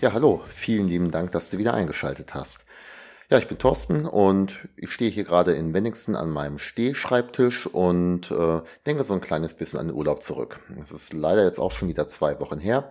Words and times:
Ja, 0.00 0.14
hallo, 0.14 0.40
vielen 0.48 0.88
lieben 0.88 1.10
Dank, 1.10 1.30
dass 1.32 1.50
du 1.50 1.58
wieder 1.58 1.74
eingeschaltet 1.74 2.32
hast. 2.32 2.64
Ja, 3.28 3.36
ich 3.36 3.48
bin 3.48 3.58
Thorsten 3.58 4.06
und 4.06 4.66
ich 4.74 4.90
stehe 4.92 5.10
hier 5.10 5.24
gerade 5.24 5.52
in 5.52 5.74
Wenningsen 5.74 6.16
an 6.16 6.30
meinem 6.30 6.58
Stehschreibtisch 6.58 7.66
und 7.66 8.30
äh, 8.30 8.62
denke 8.86 9.04
so 9.04 9.12
ein 9.12 9.20
kleines 9.20 9.52
bisschen 9.52 9.78
an 9.78 9.88
den 9.88 9.94
Urlaub 9.96 10.22
zurück. 10.22 10.58
Es 10.80 10.90
ist 10.90 11.12
leider 11.12 11.44
jetzt 11.44 11.58
auch 11.58 11.72
schon 11.72 11.88
wieder 11.88 12.08
zwei 12.08 12.40
Wochen 12.40 12.58
her. 12.58 12.90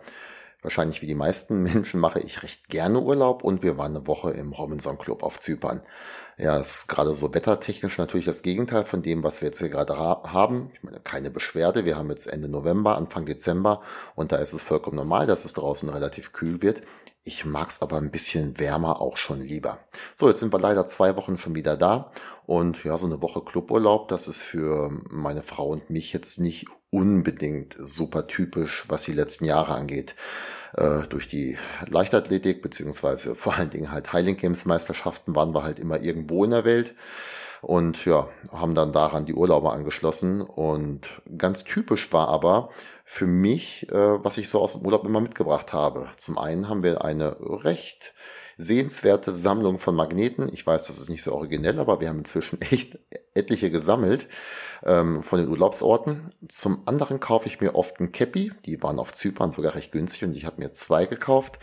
Wahrscheinlich 0.62 1.02
wie 1.02 1.08
die 1.08 1.16
meisten 1.16 1.64
Menschen 1.64 2.00
mache 2.00 2.20
ich 2.20 2.44
recht 2.44 2.70
gerne 2.70 3.00
Urlaub 3.00 3.44
und 3.44 3.64
wir 3.64 3.80
waren 3.80 3.96
eine 3.96 4.06
Woche 4.06 4.30
im 4.30 4.54
Robinson 4.54 5.00
Club 5.00 5.24
auf 5.24 5.40
Zypern. 5.40 5.82
Ja, 6.42 6.58
ist 6.58 6.88
gerade 6.88 7.14
so 7.14 7.34
wettertechnisch 7.34 7.98
natürlich 7.98 8.26
das 8.26 8.44
Gegenteil 8.44 8.86
von 8.86 9.02
dem, 9.02 9.24
was 9.26 9.42
wir 9.42 9.48
jetzt 9.48 9.60
hier 9.60 9.68
gerade 9.68 9.98
haben. 9.98 10.72
Ich 10.74 10.82
meine, 10.84 11.02
keine 11.02 11.30
Beschwerde. 11.30 11.84
Wir 11.84 11.98
haben 11.98 12.10
jetzt 12.10 12.28
Ende 12.28 12.48
November, 12.48 12.96
Anfang 12.96 13.26
Dezember 13.26 13.82
und 14.16 14.32
da 14.32 14.38
ist 14.38 14.54
es 14.54 14.62
vollkommen 14.62 14.96
normal, 14.96 15.28
dass 15.28 15.44
es 15.44 15.52
draußen 15.52 15.90
relativ 15.90 16.32
kühl 16.32 16.62
wird. 16.62 16.82
Ich 17.24 17.46
mag's 17.46 17.82
aber 17.82 17.98
ein 17.98 18.12
bisschen 18.12 18.60
wärmer 18.60 19.02
auch 19.02 19.18
schon 19.18 19.42
lieber. 19.42 19.80
So, 20.16 20.30
jetzt 20.30 20.40
sind 20.40 20.54
wir 20.54 20.60
leider 20.60 20.86
zwei 20.86 21.16
Wochen 21.18 21.38
schon 21.38 21.56
wieder 21.56 21.76
da. 21.76 22.12
Und 22.46 22.84
ja, 22.84 22.98
so 22.98 23.06
eine 23.06 23.22
Woche 23.22 23.42
Cluburlaub, 23.42 24.08
das 24.08 24.28
ist 24.28 24.42
für 24.42 24.90
meine 25.10 25.44
Frau 25.44 25.68
und 25.68 25.90
mich 25.90 26.14
jetzt 26.14 26.40
nicht 26.40 26.66
unbedingt 26.90 27.76
super 27.78 28.26
typisch, 28.28 28.86
was 28.88 29.04
die 29.04 29.14
letzten 29.14 29.46
Jahre 29.46 29.74
angeht. 29.76 30.16
Äh, 30.74 31.08
durch 31.10 31.28
die 31.28 31.58
Leichtathletik, 31.88 32.62
beziehungsweise 32.62 33.36
vor 33.36 33.56
allen 33.56 33.70
Dingen 33.70 33.92
halt 33.92 34.14
Highland 34.14 34.40
Games 34.40 34.66
Meisterschaften 34.66 35.36
waren 35.36 35.54
wir 35.54 35.64
halt 35.64 35.78
immer 35.78 36.00
irgendwo 36.00 36.44
in 36.44 36.52
der 36.52 36.66
Welt 36.66 36.96
und 37.62 38.06
ja, 38.06 38.28
haben 38.52 38.76
dann 38.76 38.92
daran 38.92 39.26
die 39.26 39.34
Urlaube 39.34 39.72
angeschlossen. 39.72 40.42
Und 40.42 41.02
ganz 41.38 41.64
typisch 41.64 42.12
war 42.14 42.30
aber 42.30 42.70
für 43.06 43.28
mich, 43.28 43.90
äh, 43.92 44.24
was 44.24 44.38
ich 44.38 44.50
so 44.50 44.62
aus 44.62 44.74
dem 44.74 44.86
Urlaub 44.86 45.06
immer 45.06 45.22
mitgebracht 45.22 45.74
habe. 45.74 46.08
Zum 46.18 46.38
einen 46.38 46.70
haben 46.70 46.84
wir 46.84 47.04
eine 47.04 47.36
recht 47.40 48.14
sehenswerte 48.60 49.34
Sammlung 49.34 49.80
von 49.80 49.96
Magneten. 49.96 50.50
Ich 50.52 50.68
weiß, 50.68 50.84
das 50.88 51.00
ist 51.00 51.10
nicht 51.10 51.24
so 51.24 51.34
originell, 51.34 51.80
aber 51.80 52.02
wir 52.02 52.10
haben 52.10 52.20
inzwischen 52.20 52.62
echt 52.72 53.00
etliche 53.34 53.72
gesammelt 53.72 54.28
ähm, 54.84 55.24
von 55.24 55.40
den 55.40 55.48
Urlaubsorten. 55.48 56.30
Zum 56.50 56.86
anderen 56.86 57.22
kaufe 57.22 57.48
ich 57.48 57.62
mir 57.62 57.76
oft 57.76 58.02
ein 58.02 58.12
Käppi. 58.12 58.52
Die 58.66 58.84
waren 58.84 59.00
auf 59.00 59.14
Zypern 59.14 59.52
sogar 59.52 59.76
recht 59.76 59.94
günstig 59.94 60.26
und 60.26 60.36
ich 60.36 60.46
habe 60.46 60.62
mir 60.62 60.74
zwei 60.74 61.06
gekauft. 61.06 61.58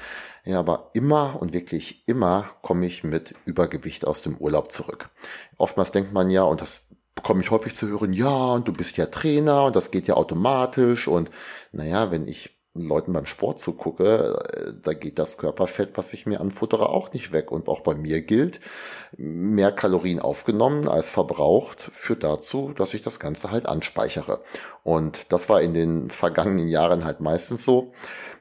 Ja, 0.44 0.58
aber 0.58 0.90
immer 0.94 1.36
und 1.38 1.52
wirklich 1.52 2.08
immer 2.08 2.46
komme 2.62 2.86
ich 2.86 3.04
mit 3.04 3.34
Übergewicht 3.44 4.06
aus 4.06 4.22
dem 4.22 4.38
Urlaub 4.38 4.72
zurück. 4.72 5.10
Oftmals 5.58 5.90
denkt 5.90 6.14
man 6.14 6.30
ja, 6.30 6.44
und 6.44 6.62
das 6.62 6.88
bekomme 7.14 7.42
ich 7.42 7.50
häufig 7.50 7.74
zu 7.74 7.88
hören, 7.88 8.14
ja, 8.14 8.52
und 8.52 8.68
du 8.68 8.72
bist 8.72 8.96
ja 8.96 9.06
Trainer 9.06 9.64
und 9.64 9.76
das 9.76 9.90
geht 9.90 10.06
ja 10.06 10.14
automatisch 10.14 11.08
und 11.08 11.30
naja, 11.72 12.10
wenn 12.10 12.28
ich 12.28 12.55
Leuten 12.82 13.12
beim 13.12 13.26
Sport 13.26 13.58
zugucke, 13.58 14.38
äh, 14.52 14.72
da 14.82 14.92
geht 14.92 15.18
das 15.18 15.38
Körperfett, 15.38 15.96
was 15.96 16.12
ich 16.12 16.26
mir 16.26 16.40
anfuttere, 16.40 16.88
auch 16.88 17.12
nicht 17.12 17.32
weg. 17.32 17.50
Und 17.52 17.68
auch 17.68 17.80
bei 17.80 17.94
mir 17.94 18.22
gilt, 18.22 18.60
mehr 19.16 19.72
Kalorien 19.72 20.20
aufgenommen 20.20 20.88
als 20.88 21.10
verbraucht 21.10 21.80
führt 21.80 22.22
dazu, 22.22 22.72
dass 22.76 22.94
ich 22.94 23.02
das 23.02 23.20
Ganze 23.20 23.50
halt 23.50 23.66
anspeichere. 23.66 24.40
Und 24.82 25.32
das 25.32 25.48
war 25.48 25.60
in 25.60 25.74
den 25.74 26.10
vergangenen 26.10 26.68
Jahren 26.68 27.04
halt 27.04 27.20
meistens 27.20 27.64
so. 27.64 27.92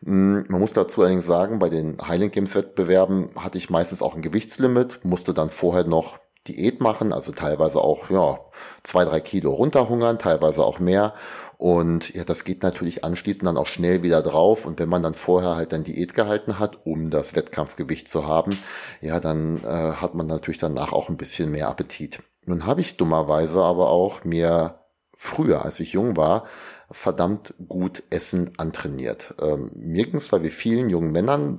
Hm, 0.04 0.46
man 0.48 0.60
muss 0.60 0.74
dazu 0.74 1.02
allerdings 1.02 1.26
sagen, 1.26 1.60
bei 1.60 1.70
den 1.70 1.98
Highland 2.08 2.34
Games 2.34 2.56
Wettbewerben 2.56 3.30
hatte 3.36 3.58
ich 3.58 3.70
meistens 3.70 4.02
auch 4.02 4.16
ein 4.16 4.22
Gewichtslimit, 4.22 5.00
musste 5.04 5.34
dann 5.34 5.50
vorher 5.50 5.86
noch 5.86 6.20
Diät 6.48 6.80
machen, 6.80 7.12
also 7.12 7.32
teilweise 7.32 7.82
auch 7.82 8.10
ja, 8.12 8.40
zwei, 8.84 9.04
drei 9.04 9.20
Kilo 9.20 9.52
runterhungern, 9.52 10.20
teilweise 10.20 10.64
auch 10.64 10.80
mehr. 10.80 11.16
Und 11.58 12.14
ja, 12.14 12.24
das 12.24 12.44
geht 12.44 12.64
natürlich 12.64 13.04
anschließend 13.04 13.46
dann 13.46 13.58
auch 13.58 13.68
schnell 13.68 14.04
wieder 14.04 14.22
drauf. 14.22 14.66
Und 14.66 14.80
wenn 14.80 14.90
man 14.90 15.04
dann 15.04 15.14
vorher 15.14 15.56
halt 15.56 15.72
dann 15.72 15.84
Diät 15.84 16.14
gehalten 16.14 16.60
hat, 16.60 16.86
um 16.86 17.10
das 17.10 17.36
Wettkampfgewicht 17.36 18.08
zu 18.08 18.28
haben, 18.28 18.58
ja, 19.02 19.20
dann 19.20 19.64
äh, 19.64 19.68
hat 19.94 20.16
man 20.16 20.28
natürlich 20.28 20.60
danach 20.60 20.94
auch 20.94 21.10
ein 21.10 21.18
bisschen 21.18 21.52
mehr 21.52 21.70
Appetit. 21.70 22.20
Nun 22.46 22.66
habe 22.66 22.82
ich 22.82 22.98
dummerweise 22.98 23.62
aber 23.62 23.90
auch 23.90 24.24
mir 24.24 24.80
früher, 25.14 25.64
als 25.64 25.80
ich 25.80 25.94
jung 25.94 26.18
war, 26.18 26.46
verdammt 26.92 27.54
gut 27.68 28.04
Essen 28.10 28.52
antrainiert. 28.58 29.36
Ähm, 29.42 29.72
mir 29.76 30.06
ging 30.06 30.18
es 30.18 30.28
da 30.28 30.44
wie 30.44 30.52
vielen 30.52 30.90
jungen 30.90 31.12
Männern, 31.12 31.58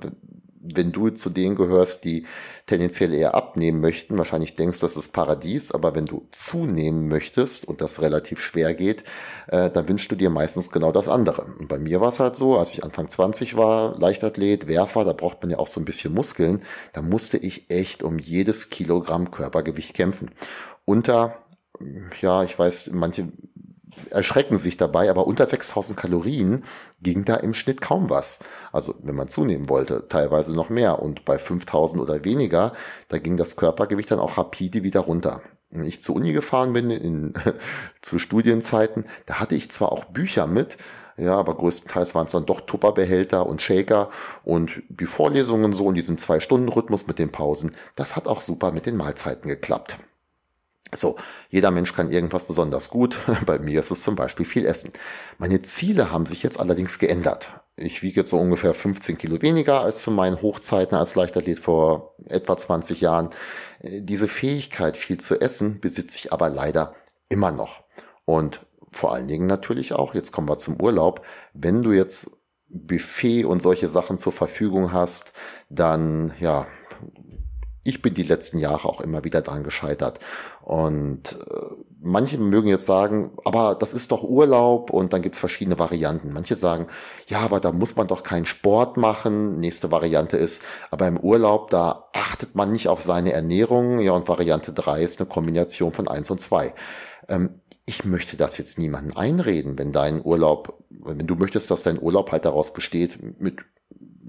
wenn 0.75 0.91
du 0.91 1.09
zu 1.09 1.29
denen 1.29 1.55
gehörst, 1.55 2.03
die 2.03 2.25
tendenziell 2.65 3.13
eher 3.13 3.35
abnehmen 3.35 3.79
möchten, 3.79 4.17
wahrscheinlich 4.17 4.55
denkst, 4.55 4.79
das 4.79 4.95
ist 4.95 5.13
Paradies, 5.13 5.71
aber 5.71 5.95
wenn 5.95 6.05
du 6.05 6.27
zunehmen 6.31 7.07
möchtest 7.07 7.65
und 7.65 7.81
das 7.81 8.01
relativ 8.01 8.41
schwer 8.41 8.73
geht, 8.73 9.03
äh, 9.47 9.69
dann 9.69 9.87
wünschst 9.87 10.11
du 10.11 10.15
dir 10.15 10.29
meistens 10.29 10.69
genau 10.69 10.91
das 10.91 11.07
andere. 11.07 11.43
Und 11.59 11.69
bei 11.69 11.79
mir 11.79 12.01
war 12.01 12.09
es 12.09 12.19
halt 12.19 12.35
so, 12.35 12.57
als 12.57 12.71
ich 12.71 12.83
Anfang 12.83 13.09
20 13.09 13.55
war, 13.55 13.97
Leichtathlet, 13.97 14.67
Werfer, 14.67 15.05
da 15.05 15.13
braucht 15.13 15.41
man 15.41 15.51
ja 15.51 15.59
auch 15.59 15.67
so 15.67 15.79
ein 15.79 15.85
bisschen 15.85 16.13
Muskeln, 16.13 16.61
da 16.93 17.01
musste 17.01 17.37
ich 17.37 17.69
echt 17.69 18.03
um 18.03 18.19
jedes 18.19 18.69
Kilogramm 18.69 19.31
Körpergewicht 19.31 19.93
kämpfen. 19.93 20.31
Unter 20.85 21.37
ja, 22.21 22.43
ich 22.43 22.57
weiß, 22.57 22.91
manche 22.93 23.27
erschrecken 24.09 24.57
sich 24.57 24.77
dabei, 24.77 25.09
aber 25.09 25.27
unter 25.27 25.47
6000 25.47 25.97
Kalorien 25.97 26.63
ging 27.01 27.25
da 27.25 27.35
im 27.35 27.53
Schnitt 27.53 27.81
kaum 27.81 28.09
was. 28.09 28.39
Also 28.71 28.95
wenn 29.01 29.15
man 29.15 29.27
zunehmen 29.27 29.69
wollte, 29.69 30.07
teilweise 30.07 30.55
noch 30.55 30.69
mehr. 30.69 31.01
Und 31.01 31.25
bei 31.25 31.37
5000 31.37 32.01
oder 32.01 32.23
weniger, 32.23 32.73
da 33.09 33.17
ging 33.17 33.37
das 33.37 33.55
Körpergewicht 33.55 34.11
dann 34.11 34.19
auch 34.19 34.37
rapide 34.37 34.83
wieder 34.83 35.01
runter. 35.01 35.41
Wenn 35.69 35.85
ich 35.85 36.01
zur 36.01 36.15
Uni 36.15 36.31
gefahren 36.31 36.73
bin, 36.73 36.89
in, 36.89 37.33
zu 38.01 38.19
Studienzeiten, 38.19 39.05
da 39.25 39.39
hatte 39.39 39.55
ich 39.55 39.69
zwar 39.71 39.91
auch 39.91 40.05
Bücher 40.05 40.47
mit, 40.47 40.77
ja, 41.17 41.35
aber 41.35 41.55
größtenteils 41.55 42.13
waren 42.13 42.27
es 42.27 42.31
dann 42.31 42.45
doch 42.45 42.61
Tupperbehälter 42.61 43.45
und 43.47 43.61
Shaker 43.61 44.09
und 44.43 44.83
die 44.87 45.07
Vorlesungen 45.07 45.73
so 45.73 45.89
in 45.89 45.95
diesem 45.95 46.19
Zwei-Stunden-Rhythmus 46.19 47.07
mit 47.07 47.17
den 47.17 47.31
Pausen, 47.31 47.75
das 47.95 48.15
hat 48.15 48.27
auch 48.27 48.41
super 48.41 48.71
mit 48.71 48.85
den 48.85 48.95
Mahlzeiten 48.95 49.49
geklappt. 49.49 49.97
So, 50.93 51.17
jeder 51.49 51.71
Mensch 51.71 51.93
kann 51.93 52.09
irgendwas 52.09 52.45
besonders 52.45 52.89
gut. 52.89 53.17
Bei 53.45 53.59
mir 53.59 53.79
ist 53.79 53.91
es 53.91 54.03
zum 54.03 54.15
Beispiel 54.15 54.45
viel 54.45 54.65
Essen. 54.65 54.91
Meine 55.37 55.61
Ziele 55.61 56.11
haben 56.11 56.25
sich 56.25 56.43
jetzt 56.43 56.59
allerdings 56.59 56.99
geändert. 56.99 57.51
Ich 57.75 58.01
wiege 58.01 58.21
jetzt 58.21 58.31
so 58.31 58.37
ungefähr 58.37 58.73
15 58.73 59.17
Kilo 59.17 59.41
weniger 59.41 59.81
als 59.81 60.01
zu 60.01 60.11
meinen 60.11 60.41
Hochzeiten 60.41 60.97
als 60.97 61.15
Leichtathlet 61.15 61.59
vor 61.59 62.15
etwa 62.27 62.57
20 62.57 63.01
Jahren. 63.01 63.29
Diese 63.81 64.27
Fähigkeit, 64.27 64.97
viel 64.97 65.19
zu 65.19 65.39
essen, 65.39 65.79
besitze 65.79 66.17
ich 66.17 66.33
aber 66.33 66.49
leider 66.49 66.95
immer 67.29 67.51
noch. 67.51 67.83
Und 68.25 68.65
vor 68.89 69.13
allen 69.13 69.27
Dingen 69.27 69.45
natürlich 69.45 69.93
auch, 69.93 70.15
jetzt 70.15 70.31
kommen 70.31 70.49
wir 70.49 70.57
zum 70.57 70.81
Urlaub, 70.81 71.23
wenn 71.53 71.83
du 71.83 71.91
jetzt 71.91 72.31
Buffet 72.69 73.45
und 73.45 73.61
solche 73.61 73.89
Sachen 73.89 74.17
zur 74.17 74.33
Verfügung 74.33 74.91
hast, 74.91 75.33
dann 75.69 76.33
ja, 76.39 76.65
ich 77.83 78.01
bin 78.01 78.13
die 78.13 78.23
letzten 78.23 78.57
Jahre 78.57 78.87
auch 78.89 79.01
immer 79.01 79.23
wieder 79.23 79.41
dran 79.41 79.63
gescheitert. 79.63 80.19
Und 80.67 81.39
äh, 81.49 81.75
manche 82.01 82.37
mögen 82.37 82.67
jetzt 82.67 82.85
sagen, 82.85 83.31
aber 83.45 83.73
das 83.73 83.93
ist 83.93 84.11
doch 84.11 84.21
Urlaub 84.21 84.89
und 84.89 85.13
dann 85.13 85.21
gibt 85.21 85.35
es 85.35 85.39
verschiedene 85.39 85.79
Varianten. 85.79 86.33
Manche 86.33 86.57
sagen, 86.57 86.87
ja, 87.27 87.39
aber 87.39 87.61
da 87.61 87.71
muss 87.71 87.95
man 87.95 88.07
doch 88.07 88.21
keinen 88.21 88.45
Sport 88.45 88.97
machen. 88.97 89.61
Nächste 89.61 89.93
Variante 89.93 90.35
ist, 90.35 90.61
aber 90.91 91.07
im 91.07 91.21
Urlaub, 91.21 91.69
da 91.69 92.09
achtet 92.11 92.55
man 92.55 92.73
nicht 92.73 92.89
auf 92.89 93.01
seine 93.01 93.31
Ernährung. 93.31 94.01
Ja, 94.01 94.11
und 94.11 94.27
Variante 94.27 94.73
drei 94.73 95.03
ist 95.03 95.21
eine 95.21 95.29
Kombination 95.29 95.93
von 95.93 96.09
eins 96.09 96.29
und 96.31 96.41
zwei. 96.41 96.73
Ähm, 97.29 97.61
ich 97.85 98.03
möchte 98.03 98.35
das 98.35 98.57
jetzt 98.57 98.77
niemandem 98.77 99.15
einreden, 99.15 99.79
wenn 99.79 99.93
dein 99.93 100.21
Urlaub, 100.21 100.83
wenn 100.89 101.19
du 101.19 101.35
möchtest, 101.35 101.71
dass 101.71 101.83
dein 101.83 102.01
Urlaub 102.01 102.33
halt 102.33 102.43
daraus 102.43 102.73
besteht, 102.73 103.39
mit 103.39 103.59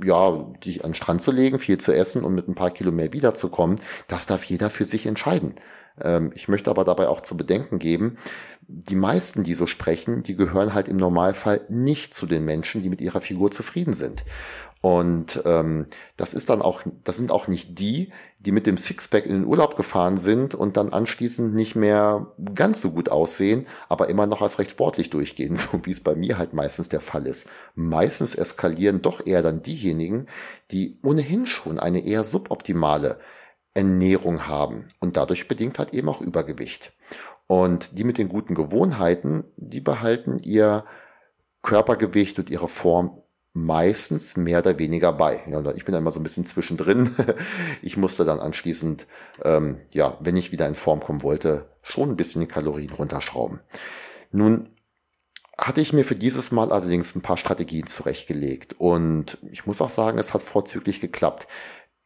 ja, 0.05 0.31
dich 0.65 0.85
an 0.85 0.91
den 0.91 0.95
Strand 0.95 1.23
zu 1.23 1.33
legen, 1.33 1.59
viel 1.59 1.79
zu 1.79 1.93
essen 1.93 2.25
und 2.25 2.35
mit 2.35 2.49
ein 2.49 2.55
paar 2.55 2.71
Kilo 2.71 2.93
mehr 2.93 3.13
wiederzukommen, 3.13 3.81
das 4.07 4.27
darf 4.27 4.45
jeder 4.45 4.71
für 4.71 4.85
sich 4.85 5.07
entscheiden. 5.07 5.55
Ähm, 6.01 6.31
ich 6.35 6.49
möchte 6.49 6.71
aber 6.71 6.85
dabei 6.85 7.09
auch 7.09 7.21
zu 7.21 7.37
bedenken 7.37 7.79
geben, 7.79 8.19
die 8.71 8.97
meisten, 8.97 9.45
die 9.45 9.55
so 9.55 9.67
sprechen, 9.67 10.23
die 10.23 10.37
gehören 10.37 10.75
halt 10.75 10.89
im 10.89 10.99
Normalfall 10.99 11.63
nicht 11.69 12.13
zu 12.13 12.27
den 12.27 12.45
Menschen, 12.45 12.83
die 12.83 12.91
mit 12.91 13.01
ihrer 13.01 13.23
Figur 13.23 13.51
zufrieden 13.51 13.95
sind. 13.95 14.25
Und 14.81 15.43
ähm, 15.45 15.87
das 16.17 16.35
ist 16.35 16.51
dann 16.51 16.63
auch, 16.63 16.83
das 17.03 17.17
sind 17.17 17.33
auch 17.33 17.49
nicht 17.49 17.81
die, 17.81 18.13
die 18.39 18.53
mit 18.53 18.67
dem 18.67 18.77
Sixpack 18.77 19.27
in 19.27 19.33
den 19.33 19.45
Urlaub 19.45 19.77
gefahren 19.77 20.19
sind 20.19 20.55
und 20.55 20.77
dann 20.77 20.93
anschließend 20.93 21.53
nicht 21.53 21.75
mehr 21.75 22.33
ganz 22.55 22.81
so 22.81 22.91
gut 22.91 23.09
aussehen, 23.09 23.67
aber 23.89 24.09
immer 24.09 24.27
noch 24.27 24.41
als 24.41 24.61
recht 24.61 24.73
sportlich 24.73 25.11
durchgehen, 25.11 25.57
so 25.57 25.81
wie 25.83 25.91
es 25.91 26.03
bei 26.03 26.15
mir 26.15 26.39
halt 26.39 26.53
meistens 26.53 26.89
der 26.89 27.01
Fall 27.01 27.27
ist. 27.27 27.49
Meistens 27.75 28.37
eskalieren 28.37 29.03
doch 29.03 29.27
eher 29.27 29.43
dann 29.43 29.63
diejenigen, 29.63 30.27
die 30.71 30.99
ohnehin 31.03 31.47
schon 31.47 31.81
eine 31.81 32.05
eher 32.05 32.23
suboptimale 32.23 33.19
Ernährung 33.75 34.47
haben 34.47 34.91
und 35.01 35.17
dadurch 35.17 35.49
bedingt 35.49 35.79
halt 35.79 35.93
eben 35.93 36.09
auch 36.09 36.21
Übergewicht. 36.21 36.93
Und 37.49 37.99
die 37.99 38.05
mit 38.05 38.19
den 38.19 38.29
guten 38.29 38.55
Gewohnheiten, 38.55 39.45
die 39.57 39.81
behalten 39.81 40.39
ihr 40.39 40.85
Körpergewicht 41.63 42.39
und 42.39 42.51
ihre 42.51 42.69
Form 42.69 43.23
meistens 43.65 44.37
mehr 44.37 44.61
oder 44.61 44.79
weniger 44.79 45.13
bei. 45.13 45.43
Ja, 45.49 45.61
ich 45.73 45.85
bin 45.85 45.93
da 45.93 45.99
immer 45.99 46.11
so 46.11 46.21
ein 46.21 46.25
bisschen 46.25 46.47
zwischendrin. 46.47 47.15
Ich 47.83 47.97
musste 47.97 48.25
dann 48.25 48.41
anschließend, 48.41 49.07
ähm, 49.45 49.81
ja, 49.91 50.17
wenn 50.21 50.37
ich 50.37 50.53
wieder 50.53 50.67
in 50.67 50.75
Form 50.75 51.01
kommen 51.01 51.23
wollte, 51.23 51.67
schon 51.83 52.11
ein 52.11 52.17
bisschen 52.17 52.41
die 52.41 52.47
Kalorien 52.47 52.93
runterschrauben. 52.93 53.61
Nun 54.31 54.71
hatte 55.57 55.81
ich 55.81 55.93
mir 55.93 56.05
für 56.05 56.17
dieses 56.17 56.53
Mal 56.53 56.73
allerdings 56.73 57.15
ein 57.15 57.23
paar 57.23 57.37
Strategien 57.37 57.87
zurechtgelegt 57.87 58.77
und 58.79 59.39
ich 59.51 59.67
muss 59.67 59.81
auch 59.81 59.91
sagen, 59.91 60.19
es 60.19 60.35
hat 60.35 60.43
vorzüglich 60.43 61.01
geklappt. 61.01 61.49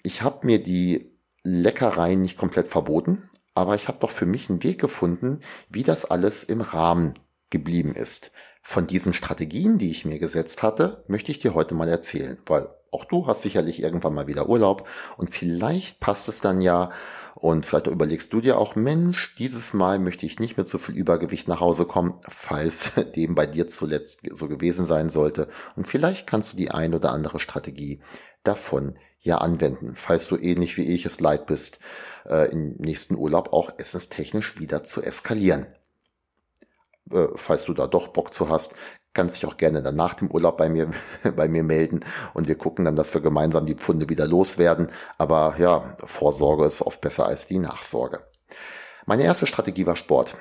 Ich 0.03 0.23
habe 0.23 0.47
mir 0.47 0.63
die 0.63 1.13
Leckereien 1.43 2.21
nicht 2.21 2.39
komplett 2.39 2.69
verboten, 2.69 3.29
aber 3.55 3.75
ich 3.75 3.89
habe 3.89 3.99
doch 4.01 4.11
für 4.11 4.27
mich 4.27 4.49
einen 4.49 4.63
Weg 4.63 4.81
gefunden, 4.81 5.41
wie 5.69 5.83
das 5.83 6.05
alles 6.05 6.45
im 6.45 6.61
Rahmen 6.61 7.15
geblieben 7.51 7.95
ist. 7.95 8.33
Von 8.63 8.87
diesen 8.87 9.13
Strategien, 9.13 9.77
die 9.77 9.91
ich 9.91 10.05
mir 10.05 10.19
gesetzt 10.19 10.63
hatte, 10.63 11.03
möchte 11.09 11.33
ich 11.33 11.41
dir 11.41 11.55
heute 11.55 11.75
mal 11.75 11.89
erzählen, 11.89 12.39
weil 12.47 12.69
auch 12.93 13.05
du 13.05 13.27
hast 13.27 13.43
sicherlich 13.43 13.83
irgendwann 13.83 14.15
mal 14.15 14.27
wieder 14.27 14.49
Urlaub 14.49 14.89
und 15.17 15.31
vielleicht 15.31 15.99
passt 15.99 16.29
es 16.29 16.41
dann 16.41 16.61
ja 16.61 16.91
und 17.35 17.67
vielleicht 17.67 17.87
überlegst 17.87 18.33
du 18.33 18.41
dir 18.41 18.59
auch, 18.59 18.77
Mensch, 18.77 19.35
dieses 19.37 19.73
Mal 19.73 19.99
möchte 19.99 20.27
ich 20.27 20.39
nicht 20.39 20.59
mit 20.59 20.69
so 20.69 20.79
viel 20.79 20.95
Übergewicht 20.95 21.49
nach 21.49 21.61
Hause 21.61 21.87
kommen, 21.87 22.15
falls 22.29 22.93
dem 23.17 23.35
bei 23.35 23.47
dir 23.47 23.67
zuletzt 23.67 24.21
so 24.33 24.47
gewesen 24.47 24.85
sein 24.85 25.09
sollte. 25.11 25.49
Und 25.75 25.89
vielleicht 25.89 26.27
kannst 26.27 26.53
du 26.53 26.57
die 26.57 26.71
ein 26.71 26.95
oder 26.95 27.13
andere 27.13 27.41
Strategie 27.41 28.01
davon 28.45 28.97
ja 29.19 29.39
anwenden, 29.39 29.95
falls 29.97 30.29
du 30.29 30.37
ähnlich 30.37 30.77
wie 30.77 30.93
ich 30.93 31.07
es 31.07 31.21
leid 31.21 31.47
bist, 31.47 31.79
äh, 32.29 32.51
im 32.53 32.77
nächsten 32.77 33.17
Urlaub 33.17 33.53
auch 33.53 33.71
essenstechnisch 33.79 34.59
wieder 34.61 34.85
zu 34.85 35.01
eskalieren 35.01 35.67
äh, 37.13 37.29
falls 37.35 37.65
du 37.65 37.75
da 37.75 37.87
doch 37.87 38.09
Bock 38.09 38.33
zu 38.33 38.49
hast, 38.49 38.75
kannst 39.15 39.37
dich 39.37 39.47
auch 39.47 39.57
gerne 39.57 39.83
dann 39.83 39.97
nach 39.97 40.15
dem 40.15 40.31
Urlaub 40.31 40.57
bei 40.57 40.69
mir, 40.69 40.91
bei 41.37 41.49
mir 41.49 41.63
melden 41.63 42.01
und 42.35 42.49
wir 42.49 42.57
gucken 42.57 42.85
dann, 42.85 42.97
dass 42.97 43.15
wir 43.15 43.21
gemeinsam 43.21 43.67
die 43.67 43.75
Pfunde 43.75 44.09
wieder 44.09 44.27
loswerden. 44.27 44.91
Aber 45.19 45.55
ja, 45.59 45.95
Vorsorge 46.05 46.65
ist 46.65 46.83
oft 46.83 47.01
besser 47.01 47.27
als 47.27 47.47
die 47.47 47.59
Nachsorge. 47.59 48.21
Meine 49.07 49.25
erste 49.25 49.47
Strategie 49.47 49.87
war 49.87 49.97
Sport. 49.97 50.37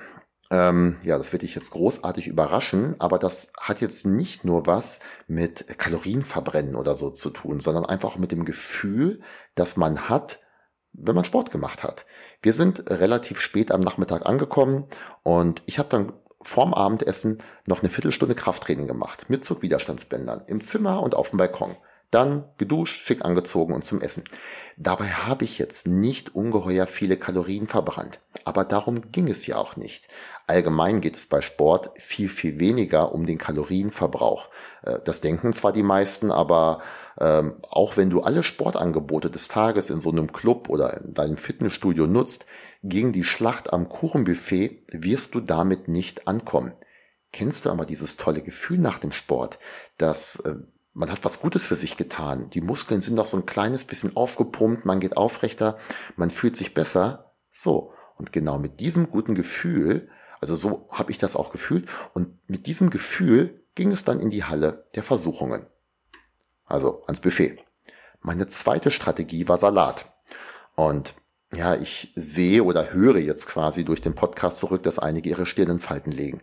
Ähm, 0.52 0.98
ja, 1.02 1.18
das 1.18 1.32
wird 1.32 1.44
dich 1.44 1.56
jetzt 1.56 1.72
großartig 1.72 2.28
überraschen, 2.28 2.96
aber 3.00 3.20
das 3.20 3.54
hat 3.60 3.80
jetzt 3.80 4.06
nicht 4.06 4.44
nur 4.44 4.68
was 4.68 5.00
mit 5.26 5.78
Kalorienverbrennen 5.78 6.76
oder 6.76 6.96
so 6.96 7.10
zu 7.10 7.30
tun, 7.30 7.62
sondern 7.62 7.86
einfach 7.86 8.18
mit 8.18 8.34
dem 8.34 8.44
Gefühl, 8.44 9.22
dass 9.56 9.78
man 9.78 10.10
hat, 10.10 10.42
wenn 10.92 11.16
man 11.16 11.24
Sport 11.24 11.52
gemacht 11.52 11.84
hat. 11.84 12.06
Wir 12.42 12.52
sind 12.52 12.90
relativ 12.90 13.40
spät 13.40 13.72
am 13.72 13.80
Nachmittag 13.80 14.26
angekommen 14.26 14.88
und 15.24 15.64
ich 15.68 15.80
habe 15.80 15.88
dann 15.88 16.12
vorm 16.44 16.74
Abendessen 16.74 17.40
noch 17.66 17.82
eine 17.82 17.90
Viertelstunde 17.90 18.36
Krafttraining 18.36 18.88
gemacht 18.88 19.26
mit 19.30 19.46
Zugwiderstandsbändern 19.46 20.44
im 20.48 20.64
Zimmer 20.64 21.02
und 21.02 21.16
auf 21.16 21.30
dem 21.30 21.38
Balkon. 21.38 21.76
Dann 22.12 22.44
geduscht, 22.58 23.06
schick 23.06 23.24
angezogen 23.24 23.74
und 23.74 23.86
zum 23.86 24.02
Essen. 24.02 24.26
Dabei 24.78 25.08
habe 25.08 25.46
ich 25.46 25.58
jetzt 25.58 25.88
nicht 25.88 26.36
ungeheuer 26.36 26.86
viele 26.86 27.16
Kalorien 27.16 27.68
verbrannt. 27.68 28.20
Aber 28.44 28.66
darum 28.66 29.12
ging 29.12 29.30
es 29.30 29.48
ja 29.48 29.56
auch 29.56 29.78
nicht. 29.78 30.10
Allgemein 30.46 31.00
geht 31.00 31.16
es 31.16 31.26
bei 31.26 31.42
Sport 31.42 31.92
viel, 31.98 32.28
viel 32.28 32.60
weniger 32.60 33.14
um 33.14 33.26
den 33.26 33.38
Kalorienverbrauch. 33.38 34.50
Äh, 34.84 35.00
das 35.06 35.22
denken 35.22 35.54
zwar 35.54 35.72
die 35.72 35.84
meisten, 35.84 36.32
aber 36.32 36.82
ähm, 37.20 37.54
auch 37.70 37.96
wenn 37.96 38.10
du 38.10 38.22
alle 38.22 38.44
Sportangebote 38.44 39.30
des 39.30 39.48
Tages 39.48 39.90
in 39.90 40.02
so 40.02 40.12
einem 40.12 40.34
Club 40.34 40.70
oder 40.70 41.00
in 41.02 41.14
deinem 41.14 41.38
Fitnessstudio 41.38 42.08
nutzt, 42.08 42.46
gegen 42.84 43.14
die 43.14 43.24
Schlacht 43.24 43.72
am 43.72 43.88
Kuchenbuffet 43.88 44.84
wirst 44.92 45.36
du 45.36 45.40
damit 45.40 45.88
nicht 45.88 46.28
ankommen. 46.28 46.74
Kennst 47.32 47.66
du 47.66 47.70
aber 47.70 47.86
dieses 47.86 48.18
tolle 48.18 48.42
Gefühl 48.42 48.80
nach 48.80 49.00
dem 49.00 49.14
Sport, 49.14 49.60
dass 49.98 50.38
äh, 50.42 50.56
man 50.94 51.12
hat 51.12 51.24
was 51.24 51.40
Gutes 51.40 51.66
für 51.66 51.76
sich 51.76 51.98
getan. 51.98 52.50
Die 52.50 52.62
Muskeln 52.62 53.02
sind 53.02 53.16
noch 53.16 53.26
so 53.26 53.38
ein 53.38 53.46
kleines 53.46 53.86
bisschen 53.86 54.16
aufgepumpt, 54.16 54.86
man 54.86 55.00
geht 55.00 55.18
aufrechter, 55.18 55.78
man 56.16 56.30
fühlt 56.30 56.56
sich 56.56 56.74
besser. 56.74 57.34
So. 57.50 57.94
Und 58.18 58.32
genau 58.32 58.60
mit 58.60 58.80
diesem 58.80 59.10
guten 59.10 59.34
Gefühl, 59.34 60.10
also 60.42 60.56
so 60.56 60.88
habe 60.92 61.12
ich 61.12 61.18
das 61.18 61.36
auch 61.36 61.52
gefühlt, 61.52 61.88
und 62.14 62.38
mit 62.50 62.68
diesem 62.68 62.90
Gefühl 62.90 63.64
ging 63.74 63.92
es 63.92 64.04
dann 64.04 64.20
in 64.20 64.30
die 64.30 64.44
Halle 64.44 64.86
der 64.96 65.04
Versuchungen. 65.04 65.66
Also 66.66 67.04
ans 67.06 67.22
Buffet. 67.22 67.58
Meine 68.22 68.46
zweite 68.46 68.92
Strategie 68.92 69.48
war 69.48 69.58
Salat. 69.58 70.06
Und 70.76 71.16
ja, 71.54 71.76
ich 71.76 72.14
sehe 72.16 72.64
oder 72.64 72.94
höre 72.94 73.18
jetzt 73.18 73.48
quasi 73.48 73.84
durch 73.84 74.02
den 74.02 74.16
Podcast 74.16 74.58
zurück, 74.58 74.84
dass 74.84 75.00
einige 75.00 75.30
ihre 75.30 75.46
Stirn 75.46 75.70
in 75.70 75.80
Falten 75.80 76.12
legen. 76.12 76.42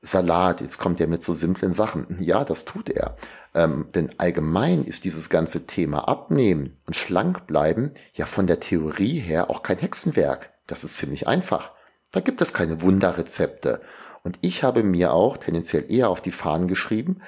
Salat, 0.00 0.60
jetzt 0.60 0.78
kommt 0.78 1.00
er 1.00 1.08
mit 1.08 1.22
so 1.22 1.34
simplen 1.34 1.72
Sachen. 1.72 2.18
Ja, 2.20 2.44
das 2.44 2.64
tut 2.64 2.88
er. 2.88 3.16
Ähm, 3.54 3.88
denn 3.94 4.12
allgemein 4.18 4.84
ist 4.84 5.04
dieses 5.04 5.28
ganze 5.28 5.66
Thema 5.66 6.06
Abnehmen 6.06 6.76
und 6.86 6.94
schlank 6.94 7.46
bleiben 7.46 7.92
ja 8.14 8.26
von 8.26 8.46
der 8.46 8.60
Theorie 8.60 9.18
her 9.18 9.50
auch 9.50 9.62
kein 9.62 9.78
Hexenwerk. 9.78 10.52
Das 10.66 10.84
ist 10.84 10.96
ziemlich 10.96 11.26
einfach. 11.26 11.72
Da 12.12 12.20
gibt 12.20 12.40
es 12.40 12.52
keine 12.52 12.80
Wunderrezepte. 12.82 13.80
Und 14.22 14.38
ich 14.40 14.62
habe 14.62 14.82
mir 14.82 15.12
auch 15.12 15.36
tendenziell 15.36 15.90
eher 15.90 16.10
auf 16.10 16.20
die 16.20 16.30
Fahnen 16.30 16.68
geschrieben, 16.68 17.22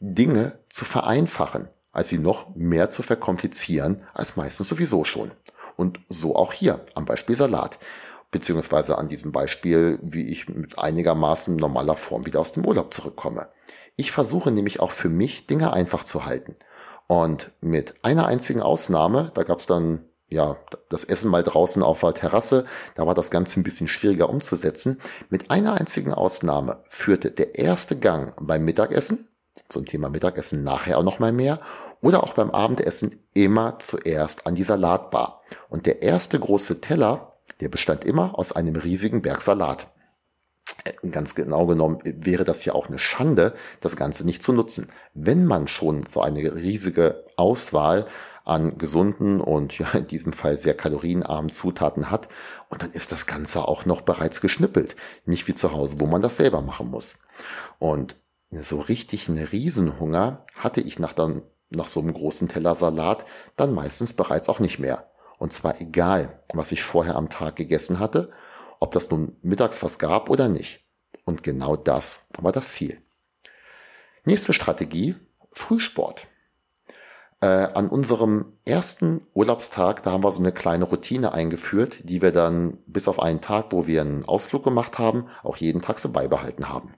Dinge 0.00 0.58
zu 0.70 0.84
vereinfachen, 0.84 1.68
als 1.92 2.08
sie 2.08 2.18
noch 2.18 2.54
mehr 2.54 2.90
zu 2.90 3.02
verkomplizieren, 3.02 4.02
als 4.14 4.36
meistens 4.36 4.68
sowieso 4.68 5.04
schon. 5.04 5.32
Und 5.76 6.00
so 6.08 6.36
auch 6.36 6.52
hier 6.52 6.84
am 6.94 7.04
Beispiel 7.04 7.36
Salat 7.36 7.78
beziehungsweise 8.34 8.98
an 8.98 9.08
diesem 9.08 9.30
Beispiel, 9.30 10.00
wie 10.02 10.28
ich 10.28 10.48
mit 10.48 10.76
einigermaßen 10.76 11.54
normaler 11.54 11.94
Form 11.96 12.26
wieder 12.26 12.40
aus 12.40 12.50
dem 12.50 12.66
Urlaub 12.66 12.92
zurückkomme. 12.92 13.46
Ich 13.94 14.10
versuche 14.10 14.50
nämlich 14.50 14.80
auch 14.80 14.90
für 14.90 15.08
mich 15.08 15.46
Dinge 15.46 15.72
einfach 15.72 16.02
zu 16.02 16.26
halten. 16.26 16.56
Und 17.06 17.52
mit 17.60 17.94
einer 18.02 18.26
einzigen 18.26 18.60
Ausnahme, 18.60 19.30
da 19.34 19.44
gab 19.44 19.60
es 19.60 19.66
dann 19.66 20.06
ja 20.28 20.56
das 20.90 21.04
Essen 21.04 21.30
mal 21.30 21.44
draußen 21.44 21.80
auf 21.84 22.00
der 22.00 22.12
Terrasse, 22.12 22.64
da 22.96 23.06
war 23.06 23.14
das 23.14 23.30
Ganze 23.30 23.60
ein 23.60 23.62
bisschen 23.62 23.86
schwieriger 23.86 24.28
umzusetzen. 24.28 25.00
Mit 25.30 25.52
einer 25.52 25.74
einzigen 25.74 26.12
Ausnahme 26.12 26.78
führte 26.88 27.30
der 27.30 27.56
erste 27.56 27.96
Gang 27.96 28.34
beim 28.40 28.64
Mittagessen, 28.64 29.28
zum 29.68 29.86
Thema 29.86 30.10
Mittagessen 30.10 30.64
nachher 30.64 30.98
auch 30.98 31.04
noch 31.04 31.20
mal 31.20 31.30
mehr, 31.30 31.60
oder 32.00 32.24
auch 32.24 32.32
beim 32.32 32.50
Abendessen 32.50 33.20
immer 33.32 33.78
zuerst 33.78 34.44
an 34.44 34.56
die 34.56 34.64
Salatbar. 34.64 35.40
Und 35.68 35.86
der 35.86 36.02
erste 36.02 36.40
große 36.40 36.80
Teller 36.80 37.33
der 37.60 37.68
bestand 37.68 38.04
immer 38.04 38.38
aus 38.38 38.52
einem 38.52 38.76
riesigen 38.76 39.22
Berg 39.22 39.42
Salat. 39.42 39.88
Äh, 40.84 41.08
ganz 41.08 41.34
genau 41.34 41.66
genommen 41.66 41.98
wäre 42.04 42.44
das 42.44 42.64
ja 42.64 42.74
auch 42.74 42.88
eine 42.88 42.98
Schande, 42.98 43.54
das 43.80 43.96
Ganze 43.96 44.24
nicht 44.24 44.42
zu 44.42 44.52
nutzen. 44.52 44.90
Wenn 45.14 45.44
man 45.44 45.68
schon 45.68 46.04
so 46.12 46.20
eine 46.20 46.54
riesige 46.54 47.24
Auswahl 47.36 48.06
an 48.44 48.76
gesunden 48.76 49.40
und 49.40 49.78
ja 49.78 49.90
in 49.92 50.06
diesem 50.06 50.32
Fall 50.32 50.58
sehr 50.58 50.74
kalorienarmen 50.74 51.50
Zutaten 51.50 52.10
hat, 52.10 52.28
und 52.68 52.82
dann 52.82 52.90
ist 52.90 53.12
das 53.12 53.26
Ganze 53.26 53.68
auch 53.68 53.86
noch 53.86 54.02
bereits 54.02 54.40
geschnippelt. 54.40 54.96
Nicht 55.26 55.46
wie 55.48 55.54
zu 55.54 55.72
Hause, 55.72 56.00
wo 56.00 56.06
man 56.06 56.22
das 56.22 56.36
selber 56.36 56.60
machen 56.60 56.90
muss. 56.90 57.18
Und 57.78 58.16
so 58.50 58.80
richtig 58.80 59.28
einen 59.28 59.44
Riesenhunger 59.44 60.44
hatte 60.54 60.80
ich 60.80 60.98
nach, 60.98 61.12
dann, 61.12 61.42
nach 61.70 61.88
so 61.88 62.00
einem 62.00 62.12
großen 62.12 62.48
Teller 62.48 62.74
Salat 62.74 63.24
dann 63.56 63.72
meistens 63.72 64.12
bereits 64.12 64.48
auch 64.48 64.60
nicht 64.60 64.78
mehr. 64.78 65.10
Und 65.38 65.52
zwar 65.52 65.80
egal, 65.80 66.42
was 66.52 66.72
ich 66.72 66.82
vorher 66.82 67.16
am 67.16 67.30
Tag 67.30 67.56
gegessen 67.56 67.98
hatte, 67.98 68.30
ob 68.80 68.92
das 68.92 69.10
nun 69.10 69.36
mittags 69.42 69.82
was 69.82 69.98
gab 69.98 70.30
oder 70.30 70.48
nicht. 70.48 70.84
Und 71.24 71.42
genau 71.42 71.76
das 71.76 72.28
war 72.38 72.52
das 72.52 72.72
Ziel. 72.72 73.00
Nächste 74.24 74.52
Strategie, 74.52 75.16
Frühsport. 75.52 76.26
Äh, 77.40 77.46
an 77.46 77.88
unserem 77.88 78.58
ersten 78.64 79.20
Urlaubstag, 79.34 80.02
da 80.02 80.12
haben 80.12 80.24
wir 80.24 80.32
so 80.32 80.40
eine 80.40 80.52
kleine 80.52 80.84
Routine 80.84 81.32
eingeführt, 81.32 81.98
die 82.04 82.22
wir 82.22 82.32
dann 82.32 82.78
bis 82.86 83.06
auf 83.08 83.20
einen 83.20 83.40
Tag, 83.40 83.66
wo 83.70 83.86
wir 83.86 84.00
einen 84.00 84.24
Ausflug 84.24 84.64
gemacht 84.64 84.98
haben, 84.98 85.28
auch 85.42 85.56
jeden 85.56 85.82
Tag 85.82 85.98
so 85.98 86.10
beibehalten 86.10 86.68
haben. 86.68 86.94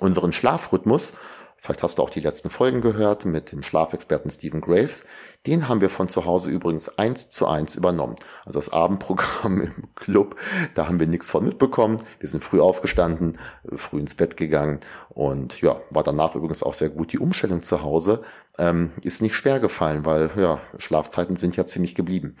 Unseren 0.00 0.32
Schlafrhythmus 0.32 1.14
Vielleicht 1.56 1.82
hast 1.82 1.98
du 1.98 2.02
auch 2.02 2.10
die 2.10 2.20
letzten 2.20 2.50
Folgen 2.50 2.82
gehört 2.82 3.24
mit 3.24 3.52
dem 3.52 3.62
Schlafexperten 3.62 4.30
Stephen 4.30 4.60
Graves. 4.60 5.06
Den 5.46 5.68
haben 5.68 5.80
wir 5.80 5.90
von 5.90 6.08
zu 6.08 6.24
Hause 6.26 6.50
übrigens 6.50 6.98
eins 6.98 7.30
zu 7.30 7.46
eins 7.46 7.74
übernommen. 7.74 8.16
Also 8.44 8.58
das 8.58 8.70
Abendprogramm 8.70 9.60
im 9.62 9.94
Club, 9.94 10.36
da 10.74 10.88
haben 10.88 11.00
wir 11.00 11.06
nichts 11.06 11.30
von 11.30 11.44
mitbekommen. 11.44 12.02
Wir 12.18 12.28
sind 12.28 12.44
früh 12.44 12.60
aufgestanden, 12.60 13.38
früh 13.74 14.00
ins 14.00 14.14
Bett 14.14 14.36
gegangen 14.36 14.80
und 15.08 15.60
ja, 15.60 15.80
war 15.90 16.02
danach 16.02 16.34
übrigens 16.34 16.62
auch 16.62 16.74
sehr 16.74 16.90
gut. 16.90 17.12
Die 17.12 17.18
Umstellung 17.18 17.62
zu 17.62 17.82
Hause 17.82 18.22
ähm, 18.58 18.92
ist 19.02 19.22
nicht 19.22 19.34
schwer 19.34 19.60
gefallen, 19.60 20.04
weil 20.04 20.30
ja, 20.36 20.60
Schlafzeiten 20.78 21.36
sind 21.36 21.56
ja 21.56 21.66
ziemlich 21.66 21.94
geblieben. 21.94 22.36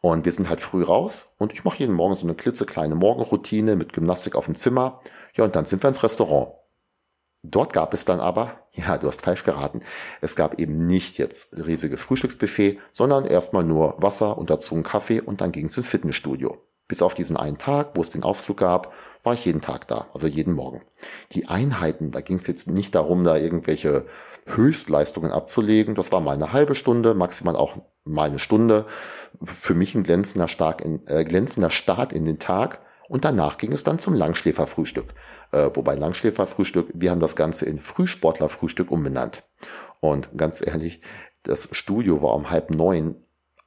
Und 0.00 0.24
wir 0.24 0.32
sind 0.32 0.48
halt 0.48 0.60
früh 0.60 0.82
raus 0.82 1.34
und 1.38 1.52
ich 1.52 1.64
mache 1.64 1.78
jeden 1.78 1.94
Morgen 1.94 2.14
so 2.14 2.24
eine 2.24 2.34
klitzekleine 2.34 2.94
Morgenroutine 2.94 3.76
mit 3.76 3.92
Gymnastik 3.92 4.34
auf 4.34 4.46
dem 4.46 4.54
Zimmer. 4.54 5.00
Ja, 5.34 5.44
und 5.44 5.56
dann 5.56 5.66
sind 5.66 5.82
wir 5.82 5.88
ins 5.88 6.02
Restaurant. 6.02 6.59
Dort 7.42 7.72
gab 7.72 7.94
es 7.94 8.04
dann 8.04 8.20
aber, 8.20 8.60
ja, 8.72 8.98
du 8.98 9.08
hast 9.08 9.22
falsch 9.22 9.44
geraten, 9.44 9.80
es 10.20 10.36
gab 10.36 10.58
eben 10.58 10.86
nicht 10.86 11.18
jetzt 11.18 11.56
riesiges 11.66 12.02
Frühstücksbuffet, 12.02 12.78
sondern 12.92 13.24
erstmal 13.24 13.64
nur 13.64 13.96
Wasser 13.98 14.38
und 14.38 14.50
dazu 14.50 14.74
einen 14.74 14.84
Kaffee 14.84 15.20
und 15.20 15.40
dann 15.40 15.52
ging 15.52 15.66
es 15.66 15.76
ins 15.76 15.88
Fitnessstudio. 15.88 16.58
Bis 16.88 17.02
auf 17.02 17.14
diesen 17.14 17.36
einen 17.36 17.58
Tag, 17.58 17.90
wo 17.94 18.00
es 18.00 18.10
den 18.10 18.24
Ausflug 18.24 18.56
gab, 18.56 18.92
war 19.22 19.34
ich 19.34 19.44
jeden 19.44 19.60
Tag 19.60 19.86
da, 19.86 20.08
also 20.12 20.26
jeden 20.26 20.54
Morgen. 20.54 20.82
Die 21.32 21.46
Einheiten, 21.46 22.10
da 22.10 22.20
ging 22.20 22.36
es 22.36 22.48
jetzt 22.48 22.68
nicht 22.68 22.96
darum, 22.96 23.22
da 23.22 23.36
irgendwelche 23.36 24.06
Höchstleistungen 24.46 25.30
abzulegen. 25.30 25.94
Das 25.94 26.10
war 26.10 26.20
mal 26.20 26.32
eine 26.32 26.52
halbe 26.52 26.74
Stunde, 26.74 27.14
maximal 27.14 27.54
auch 27.54 27.76
mal 28.04 28.28
eine 28.28 28.38
Stunde. 28.38 28.86
Für 29.42 29.74
mich 29.74 29.94
ein 29.94 30.02
glänzender, 30.02 30.48
stark 30.48 30.82
in, 30.84 31.06
äh, 31.06 31.24
glänzender 31.24 31.70
Start 31.70 32.12
in 32.12 32.24
den 32.24 32.38
Tag. 32.38 32.80
Und 33.10 33.24
danach 33.24 33.58
ging 33.58 33.72
es 33.72 33.82
dann 33.82 33.98
zum 33.98 34.14
Langschläferfrühstück. 34.14 35.14
Äh, 35.50 35.70
wobei 35.74 35.96
Langschläferfrühstück, 35.96 36.92
wir 36.94 37.10
haben 37.10 37.18
das 37.18 37.34
Ganze 37.34 37.66
in 37.66 37.80
Frühsportlerfrühstück 37.80 38.92
umbenannt. 38.92 39.42
Und 39.98 40.30
ganz 40.38 40.64
ehrlich, 40.64 41.00
das 41.42 41.68
Studio 41.72 42.22
war 42.22 42.36
um 42.36 42.50
halb 42.50 42.70
neun 42.70 43.16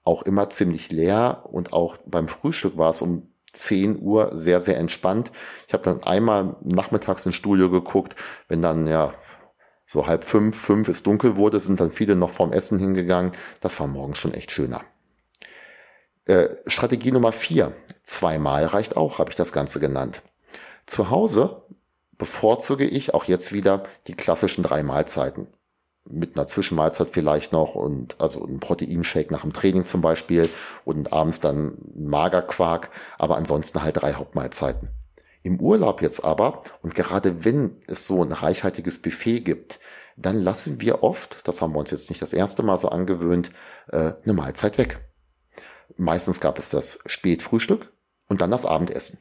auch 0.05 0.23
immer 0.23 0.49
ziemlich 0.49 0.93
leer 0.93 1.43
und 1.51 1.73
auch 1.73 1.97
beim 2.05 2.29
Frühstück 2.29 2.77
war 2.77 2.91
es 2.91 3.01
um 3.01 3.33
10 3.51 4.01
Uhr 4.01 4.31
sehr, 4.33 4.61
sehr 4.61 4.77
entspannt. 4.77 5.29
Ich 5.67 5.73
habe 5.73 5.83
dann 5.83 6.03
einmal 6.03 6.55
nachmittags 6.61 7.25
ins 7.25 7.35
Studio 7.35 7.69
geguckt, 7.69 8.15
wenn 8.47 8.61
dann 8.61 8.87
ja 8.87 9.13
so 9.85 10.07
halb 10.07 10.23
fünf, 10.23 10.57
fünf 10.57 10.87
es 10.87 11.03
dunkel 11.03 11.35
wurde, 11.35 11.59
sind 11.59 11.81
dann 11.81 11.91
viele 11.91 12.15
noch 12.15 12.29
vorm 12.29 12.53
Essen 12.53 12.79
hingegangen. 12.79 13.33
Das 13.59 13.77
war 13.81 13.87
morgens 13.87 14.19
schon 14.19 14.33
echt 14.33 14.51
schöner. 14.51 14.85
Äh, 16.23 16.47
Strategie 16.67 17.11
Nummer 17.11 17.33
vier. 17.33 17.73
Zweimal 18.03 18.65
reicht 18.65 18.97
auch, 18.97 19.19
habe 19.19 19.31
ich 19.31 19.35
das 19.35 19.51
Ganze 19.51 19.79
genannt. 19.79 20.21
Zu 20.85 21.09
Hause 21.09 21.63
bevorzuge 22.17 22.85
ich 22.85 23.13
auch 23.13 23.25
jetzt 23.25 23.53
wieder 23.53 23.83
die 24.07 24.13
klassischen 24.13 24.63
drei 24.63 24.83
Mahlzeiten. 24.83 25.47
Mit 26.09 26.35
einer 26.35 26.47
Zwischenmahlzeit 26.47 27.07
vielleicht 27.07 27.53
noch 27.53 27.75
und 27.75 28.19
also 28.21 28.45
ein 28.45 28.59
Proteinshake 28.59 29.31
nach 29.31 29.41
dem 29.41 29.53
Training 29.53 29.85
zum 29.85 30.01
Beispiel 30.01 30.49
und 30.83 31.13
abends 31.13 31.39
dann 31.39 31.77
Magerquark, 31.95 32.89
aber 33.17 33.37
ansonsten 33.37 33.81
halt 33.81 34.01
drei 34.01 34.13
Hauptmahlzeiten. 34.13 34.89
Im 35.43 35.59
Urlaub 35.61 36.01
jetzt 36.01 36.23
aber, 36.23 36.63
und 36.81 36.93
gerade 36.95 37.45
wenn 37.45 37.81
es 37.87 38.05
so 38.05 38.21
ein 38.23 38.33
reichhaltiges 38.33 39.01
Buffet 39.01 39.41
gibt, 39.41 39.79
dann 40.17 40.37
lassen 40.41 40.81
wir 40.81 41.03
oft, 41.03 41.47
das 41.47 41.61
haben 41.61 41.73
wir 41.73 41.79
uns 41.79 41.91
jetzt 41.91 42.09
nicht 42.09 42.21
das 42.21 42.33
erste 42.33 42.63
Mal 42.63 42.77
so 42.77 42.89
angewöhnt, 42.89 43.49
äh, 43.91 44.13
eine 44.23 44.33
Mahlzeit 44.33 44.77
weg. 44.77 44.99
Meistens 45.97 46.39
gab 46.39 46.59
es 46.59 46.69
das 46.69 46.99
Spätfrühstück 47.05 47.93
und 48.27 48.41
dann 48.41 48.51
das 48.51 48.65
Abendessen. 48.65 49.19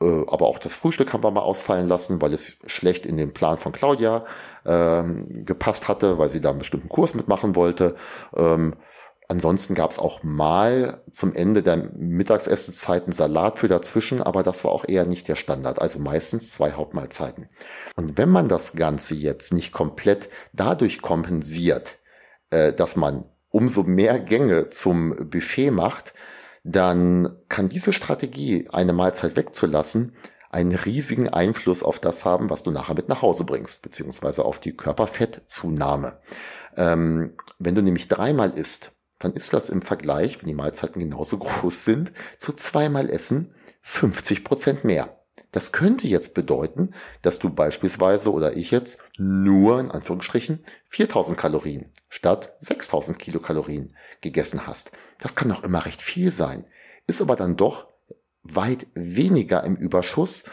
Äh, 0.00 0.24
aber 0.26 0.46
auch 0.46 0.58
das 0.58 0.74
Frühstück 0.74 1.12
haben 1.12 1.24
wir 1.24 1.30
mal 1.30 1.40
ausfallen 1.40 1.88
lassen, 1.88 2.20
weil 2.22 2.32
es 2.32 2.52
schlecht 2.66 3.06
in 3.06 3.16
den 3.16 3.32
Plan 3.32 3.58
von 3.58 3.72
Claudia 3.72 4.24
ähm, 4.64 5.44
gepasst 5.44 5.88
hatte, 5.88 6.18
weil 6.18 6.28
sie 6.28 6.40
da 6.40 6.50
einen 6.50 6.58
bestimmten 6.58 6.88
Kurs 6.88 7.14
mitmachen 7.14 7.56
wollte. 7.56 7.96
Ähm, 8.36 8.74
Ansonsten 9.30 9.76
gab 9.76 9.92
es 9.92 10.00
auch 10.00 10.24
mal 10.24 11.04
zum 11.12 11.32
Ende 11.36 11.62
der 11.62 11.76
Mittagsessenzeiten 11.76 13.12
Salat 13.12 13.60
für 13.60 13.68
dazwischen, 13.68 14.20
aber 14.20 14.42
das 14.42 14.64
war 14.64 14.72
auch 14.72 14.84
eher 14.88 15.06
nicht 15.06 15.28
der 15.28 15.36
Standard, 15.36 15.80
also 15.80 16.00
meistens 16.00 16.50
zwei 16.50 16.72
Hauptmahlzeiten. 16.72 17.48
Und 17.94 18.18
wenn 18.18 18.28
man 18.28 18.48
das 18.48 18.72
Ganze 18.72 19.14
jetzt 19.14 19.52
nicht 19.52 19.70
komplett 19.70 20.30
dadurch 20.52 21.00
kompensiert, 21.00 22.00
äh, 22.50 22.72
dass 22.72 22.96
man 22.96 23.24
umso 23.50 23.82
mehr 23.82 24.18
Gänge 24.18 24.70
zum 24.70 25.30
Buffet 25.30 25.70
macht, 25.70 26.14
dann 26.64 27.36
kann 27.48 27.68
diese 27.68 27.92
Strategie, 27.92 28.68
eine 28.72 28.92
Mahlzeit 28.92 29.36
wegzulassen, 29.36 30.14
einen 30.50 30.74
riesigen 30.74 31.28
Einfluss 31.28 31.82
auf 31.82 32.00
das 32.00 32.24
haben, 32.24 32.50
was 32.50 32.62
du 32.62 32.70
nachher 32.70 32.94
mit 32.94 33.08
nach 33.08 33.22
Hause 33.22 33.44
bringst, 33.44 33.82
beziehungsweise 33.82 34.44
auf 34.44 34.58
die 34.58 34.76
Körperfettzunahme. 34.76 36.20
Ähm, 36.76 37.34
wenn 37.58 37.74
du 37.74 37.82
nämlich 37.82 38.08
dreimal 38.08 38.50
isst, 38.50 38.92
dann 39.18 39.32
ist 39.32 39.52
das 39.52 39.68
im 39.68 39.82
Vergleich, 39.82 40.40
wenn 40.40 40.48
die 40.48 40.54
Mahlzeiten 40.54 41.00
genauso 41.00 41.38
groß 41.40 41.84
sind, 41.84 42.12
zu 42.36 42.52
zweimal 42.52 43.08
Essen 43.08 43.54
50 43.82 44.44
Prozent 44.44 44.84
mehr. 44.84 45.19
Das 45.52 45.72
könnte 45.72 46.06
jetzt 46.06 46.34
bedeuten, 46.34 46.94
dass 47.22 47.38
du 47.38 47.50
beispielsweise 47.50 48.32
oder 48.32 48.56
ich 48.56 48.70
jetzt 48.70 48.98
nur 49.18 49.80
in 49.80 49.90
Anführungsstrichen 49.90 50.64
4000 50.86 51.36
Kalorien 51.36 51.90
statt 52.08 52.54
6000 52.60 53.18
Kilokalorien 53.18 53.96
gegessen 54.20 54.66
hast. 54.66 54.92
Das 55.18 55.34
kann 55.34 55.48
noch 55.48 55.64
immer 55.64 55.84
recht 55.86 56.02
viel 56.02 56.30
sein, 56.30 56.64
ist 57.06 57.20
aber 57.20 57.36
dann 57.36 57.56
doch 57.56 57.88
weit 58.42 58.86
weniger 58.94 59.64
im 59.64 59.76
Überschuss, 59.76 60.44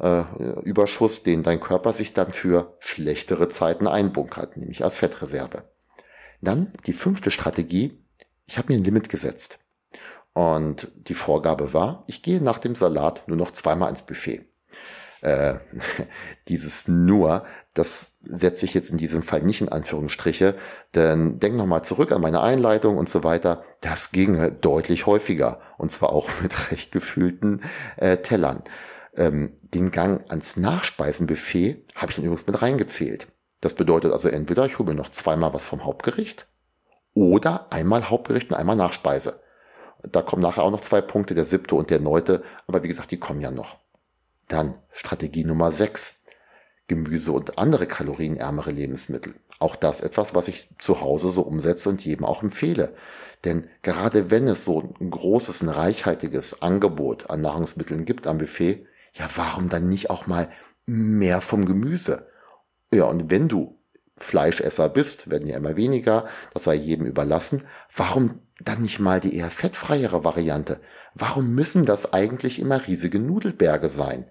äh, 0.00 0.22
Überschuss, 0.62 1.22
den 1.22 1.42
dein 1.42 1.60
Körper 1.60 1.92
sich 1.92 2.14
dann 2.14 2.32
für 2.32 2.76
schlechtere 2.80 3.48
Zeiten 3.48 3.86
einbunkert, 3.86 4.56
nämlich 4.56 4.82
als 4.84 4.98
Fettreserve. 4.98 5.64
Dann 6.40 6.72
die 6.86 6.92
fünfte 6.92 7.30
Strategie, 7.30 7.98
ich 8.46 8.58
habe 8.58 8.72
mir 8.72 8.78
ein 8.78 8.84
Limit 8.84 9.08
gesetzt. 9.08 9.58
Und 10.34 10.90
die 10.96 11.14
Vorgabe 11.14 11.72
war, 11.72 12.04
ich 12.08 12.22
gehe 12.22 12.42
nach 12.42 12.58
dem 12.58 12.74
Salat 12.74 13.22
nur 13.26 13.36
noch 13.36 13.52
zweimal 13.52 13.88
ins 13.88 14.02
Buffet. 14.02 14.44
Äh, 15.22 15.54
dieses 16.48 16.88
nur, 16.88 17.44
das 17.72 18.18
setze 18.24 18.66
ich 18.66 18.74
jetzt 18.74 18.90
in 18.90 18.98
diesem 18.98 19.22
Fall 19.22 19.42
nicht 19.42 19.62
in 19.62 19.70
Anführungsstriche, 19.70 20.56
denn 20.94 21.38
denk 21.38 21.54
nochmal 21.54 21.84
zurück 21.84 22.12
an 22.12 22.20
meine 22.20 22.42
Einleitung 22.42 22.98
und 22.98 23.08
so 23.08 23.24
weiter. 23.24 23.62
Das 23.80 24.10
ging 24.10 24.60
deutlich 24.60 25.06
häufiger 25.06 25.60
und 25.78 25.92
zwar 25.92 26.12
auch 26.12 26.28
mit 26.42 26.70
recht 26.72 26.92
gefühlten 26.92 27.62
äh, 27.96 28.16
Tellern. 28.18 28.64
Ähm, 29.16 29.56
den 29.62 29.92
Gang 29.92 30.28
ans 30.30 30.56
Nachspeisenbuffet 30.56 31.84
habe 31.94 32.10
ich 32.10 32.16
dann 32.16 32.24
übrigens 32.24 32.48
mit 32.48 32.60
reingezählt. 32.60 33.28
Das 33.60 33.74
bedeutet 33.74 34.12
also 34.12 34.28
entweder 34.28 34.66
ich 34.66 34.78
hole 34.80 34.90
mir 34.90 34.96
noch 34.96 35.10
zweimal 35.10 35.54
was 35.54 35.68
vom 35.68 35.84
Hauptgericht 35.84 36.48
oder 37.14 37.72
einmal 37.72 38.10
Hauptgericht 38.10 38.50
und 38.50 38.56
einmal 38.56 38.76
Nachspeise. 38.76 39.43
Da 40.10 40.22
kommen 40.22 40.42
nachher 40.42 40.62
auch 40.62 40.70
noch 40.70 40.80
zwei 40.80 41.00
Punkte, 41.00 41.34
der 41.34 41.44
siebte 41.44 41.74
und 41.74 41.90
der 41.90 42.00
neunte, 42.00 42.42
aber 42.66 42.82
wie 42.82 42.88
gesagt, 42.88 43.10
die 43.10 43.18
kommen 43.18 43.40
ja 43.40 43.50
noch. 43.50 43.78
Dann 44.48 44.74
Strategie 44.92 45.44
Nummer 45.44 45.72
sechs: 45.72 46.22
Gemüse 46.88 47.32
und 47.32 47.58
andere 47.58 47.86
kalorienärmere 47.86 48.70
Lebensmittel. 48.70 49.34
Auch 49.58 49.76
das 49.76 50.00
etwas, 50.00 50.34
was 50.34 50.48
ich 50.48 50.68
zu 50.78 51.00
Hause 51.00 51.30
so 51.30 51.42
umsetze 51.42 51.88
und 51.88 52.04
jedem 52.04 52.24
auch 52.24 52.42
empfehle. 52.42 52.94
Denn 53.44 53.68
gerade 53.82 54.30
wenn 54.30 54.48
es 54.48 54.64
so 54.64 54.94
ein 55.00 55.10
großes, 55.10 55.62
ein 55.62 55.68
reichhaltiges 55.68 56.62
Angebot 56.62 57.30
an 57.30 57.42
Nahrungsmitteln 57.42 58.04
gibt 58.04 58.26
am 58.26 58.38
Buffet, 58.38 58.86
ja, 59.12 59.28
warum 59.36 59.68
dann 59.68 59.88
nicht 59.88 60.10
auch 60.10 60.26
mal 60.26 60.48
mehr 60.86 61.40
vom 61.40 61.64
Gemüse? 61.64 62.28
Ja, 62.92 63.04
und 63.04 63.30
wenn 63.30 63.48
du 63.48 63.78
Fleischesser 64.16 64.88
bist, 64.88 65.30
werden 65.30 65.48
ja 65.48 65.56
immer 65.56 65.76
weniger, 65.76 66.26
das 66.52 66.64
sei 66.64 66.74
jedem 66.74 67.06
überlassen. 67.06 67.64
Warum 67.94 68.40
dann 68.60 68.82
nicht 68.82 69.00
mal 69.00 69.20
die 69.20 69.36
eher 69.36 69.50
fettfreiere 69.50 70.24
Variante? 70.24 70.80
Warum 71.14 71.54
müssen 71.54 71.84
das 71.84 72.12
eigentlich 72.12 72.58
immer 72.60 72.86
riesige 72.86 73.18
Nudelberge 73.18 73.88
sein? 73.88 74.26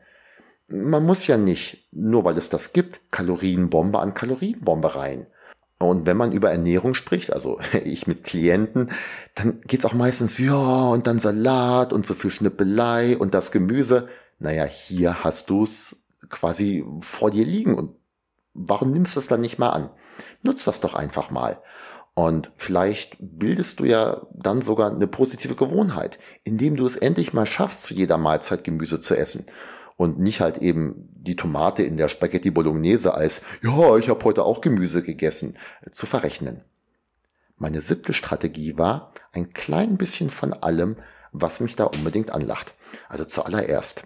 Man 0.67 1.05
muss 1.05 1.27
ja 1.27 1.37
nicht, 1.37 1.87
nur 1.91 2.23
weil 2.23 2.37
es 2.37 2.49
das 2.49 2.73
gibt, 2.73 3.01
Kalorienbombe 3.11 3.99
an 3.99 4.13
Kalorienbombe 4.13 4.95
rein. 4.95 5.27
Und 5.79 6.05
wenn 6.05 6.17
man 6.17 6.31
über 6.31 6.51
Ernährung 6.51 6.93
spricht, 6.93 7.33
also 7.33 7.59
ich 7.83 8.07
mit 8.07 8.23
Klienten, 8.23 8.91
dann 9.35 9.59
geht's 9.61 9.85
auch 9.85 9.93
meistens, 9.93 10.37
ja, 10.37 10.87
und 10.87 11.07
dann 11.07 11.19
Salat 11.19 11.93
und 11.93 12.05
so 12.05 12.13
viel 12.13 12.31
Schnippelei 12.31 13.17
und 13.17 13.33
das 13.33 13.51
Gemüse. 13.51 14.07
Naja, 14.39 14.65
hier 14.65 15.23
hast 15.23 15.49
du's 15.49 15.97
quasi 16.29 16.85
vor 17.01 17.31
dir 17.31 17.45
liegen 17.45 17.75
und 17.75 17.95
warum 18.53 18.91
nimmst 18.91 19.15
du 19.15 19.19
es 19.19 19.27
dann 19.27 19.41
nicht 19.41 19.59
mal 19.59 19.69
an? 19.69 19.89
Nutz 20.41 20.63
das 20.65 20.79
doch 20.79 20.95
einfach 20.95 21.31
mal. 21.31 21.61
Und 22.15 22.51
vielleicht 22.55 23.17
bildest 23.19 23.79
du 23.79 23.85
ja 23.85 24.27
dann 24.33 24.61
sogar 24.61 24.91
eine 24.91 25.07
positive 25.07 25.55
Gewohnheit, 25.55 26.19
indem 26.43 26.75
du 26.75 26.85
es 26.85 26.95
endlich 26.95 27.33
mal 27.33 27.47
schaffst, 27.47 27.83
zu 27.83 27.95
jeder 27.95 28.17
Mahlzeit 28.17 28.63
Gemüse 28.63 28.99
zu 28.99 29.15
essen. 29.15 29.47
Und 29.97 30.19
nicht 30.19 30.41
halt 30.41 30.59
eben 30.59 31.09
die 31.15 31.35
Tomate 31.35 31.83
in 31.83 31.97
der 31.97 32.09
Spaghetti 32.09 32.51
Bolognese 32.51 33.13
als, 33.13 33.41
ja, 33.61 33.97
ich 33.97 34.09
habe 34.09 34.23
heute 34.25 34.43
auch 34.43 34.61
Gemüse 34.61 35.01
gegessen, 35.01 35.57
zu 35.91 36.05
verrechnen. 36.05 36.63
Meine 37.57 37.81
siebte 37.81 38.13
Strategie 38.13 38.77
war, 38.77 39.13
ein 39.31 39.53
klein 39.53 39.97
bisschen 39.97 40.29
von 40.29 40.53
allem, 40.53 40.97
was 41.31 41.61
mich 41.61 41.75
da 41.75 41.85
unbedingt 41.85 42.31
anlacht. 42.31 42.75
Also 43.09 43.25
zuallererst, 43.25 44.05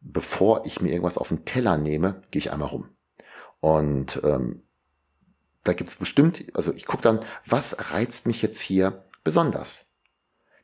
bevor 0.00 0.64
ich 0.64 0.80
mir 0.80 0.90
irgendwas 0.90 1.18
auf 1.18 1.28
den 1.28 1.44
Teller 1.44 1.76
nehme, 1.76 2.22
gehe 2.30 2.40
ich 2.40 2.52
einmal 2.52 2.68
rum. 2.68 2.88
Und 3.60 4.20
ähm, 4.24 4.62
da 5.68 5.74
gibt's 5.74 5.96
bestimmt, 5.96 6.44
also 6.54 6.72
ich 6.72 6.86
gucke 6.86 7.02
dann, 7.02 7.20
was 7.44 7.92
reizt 7.92 8.26
mich 8.26 8.42
jetzt 8.42 8.60
hier 8.60 9.04
besonders? 9.22 9.92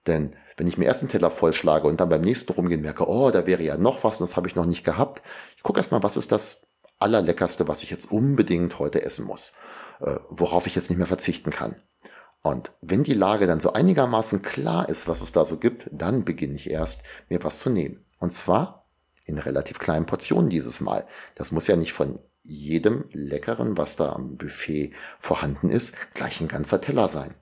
Denn 0.07 0.35
wenn 0.57 0.67
ich 0.67 0.79
mir 0.79 0.87
erst 0.87 1.03
einen 1.03 1.11
Teller 1.11 1.31
vollschlage 1.31 1.87
und 1.87 2.01
dann 2.01 2.09
beim 2.09 2.23
nächsten 2.23 2.53
rumgehen 2.53 2.81
merke, 2.81 3.09
oh, 3.09 3.31
da 3.31 3.47
wäre 3.47 3.63
ja 3.63 3.77
noch 3.77 4.05
was 4.05 4.21
und 4.21 4.29
das 4.29 4.37
habe 4.37 4.49
ich 4.49 4.55
noch 4.55 4.67
nicht 4.67 4.85
gehabt, 4.85 5.23
ich 5.57 5.63
gucke 5.63 5.79
erstmal, 5.79 6.03
was 6.03 6.17
ist 6.17 6.33
das 6.33 6.67
Allerleckerste, 6.99 7.69
was 7.69 7.83
ich 7.83 7.91
jetzt 7.91 8.11
unbedingt 8.11 8.79
heute 8.79 9.03
essen 9.03 9.27
muss, 9.27 9.53
äh, 10.01 10.17
worauf 10.31 10.67
ich 10.67 10.75
jetzt 10.75 10.89
nicht 10.89 10.99
mehr 10.99 11.07
verzichten 11.07 11.51
kann. 11.51 11.77
Und 12.43 12.73
wenn 12.81 13.03
die 13.03 13.15
Lage 13.15 13.47
dann 13.47 13.61
so 13.61 13.73
einigermaßen 13.73 14.43
klar 14.43 14.89
ist, 14.89 15.09
was 15.09 15.23
es 15.23 15.33
da 15.33 15.45
so 15.45 15.59
gibt, 15.59 15.89
dann 15.91 16.25
beginne 16.25 16.55
ich 16.55 16.71
erst, 16.71 17.03
mir 17.29 17.43
was 17.43 17.59
zu 17.59 17.71
nehmen. 17.71 18.05
Und 18.19 18.33
zwar 18.33 18.87
in 19.25 19.39
relativ 19.39 19.79
kleinen 19.79 20.07
Portionen 20.07 20.51
dieses 20.51 20.81
Mal. 20.81 21.07
Das 21.35 21.53
muss 21.53 21.67
ja 21.67 21.77
nicht 21.77 21.95
von 21.95 22.19
jedem 22.45 23.07
Leckeren, 23.13 23.77
was 23.77 23.97
da 23.97 24.13
am 24.13 24.37
Buffet 24.37 24.93
vorhanden 25.19 25.71
ist, 25.71 25.95
gleich 26.15 26.41
ein 26.41 26.49
ganzer 26.49 26.81
Teller 26.81 27.09
sein. 27.09 27.35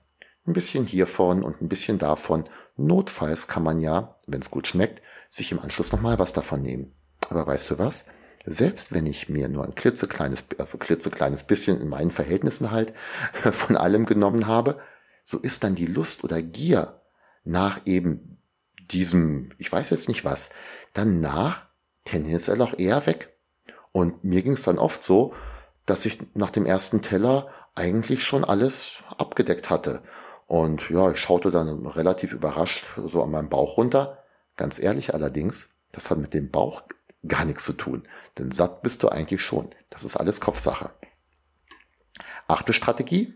Ein 0.45 0.53
bisschen 0.53 0.85
hiervon 0.85 1.43
und 1.43 1.61
ein 1.61 1.69
bisschen 1.69 1.99
davon. 1.99 2.49
Notfalls 2.75 3.47
kann 3.47 3.63
man 3.63 3.79
ja, 3.79 4.17
wenn 4.25 4.41
es 4.41 4.49
gut 4.49 4.67
schmeckt, 4.67 5.01
sich 5.29 5.51
im 5.51 5.59
Anschluss 5.59 5.91
nochmal 5.91 6.19
was 6.19 6.33
davon 6.33 6.61
nehmen. 6.61 6.93
Aber 7.29 7.45
weißt 7.45 7.71
du 7.71 7.79
was? 7.79 8.05
Selbst 8.45 8.91
wenn 8.91 9.05
ich 9.05 9.29
mir 9.29 9.47
nur 9.47 9.63
ein 9.63 9.75
klitzekleines, 9.75 10.45
also 10.57 10.77
klitzekleines 10.77 11.43
bisschen 11.43 11.79
in 11.79 11.87
meinen 11.87 12.11
Verhältnissen 12.11 12.71
halt 12.71 12.93
von 13.51 13.77
allem 13.77 14.05
genommen 14.05 14.47
habe, 14.47 14.79
so 15.23 15.37
ist 15.39 15.63
dann 15.63 15.75
die 15.75 15.85
Lust 15.85 16.23
oder 16.23 16.41
Gier 16.41 17.01
nach 17.45 17.81
eben 17.85 18.37
diesem, 18.91 19.51
ich 19.57 19.71
weiß 19.71 19.89
jetzt 19.91 20.07
nicht 20.09 20.25
was, 20.25 20.49
danach 20.93 21.67
tendenziell 22.03 22.61
auch 22.61 22.77
eher 22.77 23.05
weg. 23.05 23.32
Und 23.93 24.23
mir 24.25 24.41
ging 24.41 24.53
es 24.53 24.63
dann 24.63 24.79
oft 24.79 25.03
so, 25.03 25.33
dass 25.85 26.05
ich 26.05 26.19
nach 26.33 26.49
dem 26.49 26.65
ersten 26.65 27.01
Teller 27.01 27.47
eigentlich 27.75 28.25
schon 28.25 28.43
alles 28.43 29.03
abgedeckt 29.17 29.69
hatte. 29.69 30.03
Und 30.47 30.89
ja, 30.89 31.11
ich 31.11 31.19
schaute 31.19 31.51
dann 31.51 31.85
relativ 31.87 32.33
überrascht 32.33 32.85
so 33.07 33.23
an 33.23 33.31
meinem 33.31 33.49
Bauch 33.49 33.77
runter. 33.77 34.23
Ganz 34.57 34.79
ehrlich 34.79 35.13
allerdings, 35.13 35.69
das 35.91 36.11
hat 36.11 36.17
mit 36.17 36.33
dem 36.33 36.51
Bauch 36.51 36.83
gar 37.27 37.45
nichts 37.45 37.63
zu 37.63 37.73
tun. 37.73 38.07
Denn 38.37 38.51
satt 38.51 38.81
bist 38.81 39.03
du 39.03 39.09
eigentlich 39.09 39.41
schon. 39.41 39.69
Das 39.89 40.03
ist 40.03 40.17
alles 40.17 40.41
Kopfsache. 40.41 40.91
Achte 42.47 42.73
Strategie. 42.73 43.35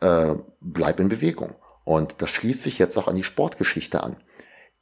Äh, 0.00 0.34
bleib 0.60 1.00
in 1.00 1.08
Bewegung. 1.08 1.56
Und 1.84 2.16
das 2.18 2.30
schließt 2.30 2.62
sich 2.62 2.78
jetzt 2.78 2.96
auch 2.96 3.08
an 3.08 3.16
die 3.16 3.24
Sportgeschichte 3.24 4.02
an. 4.02 4.22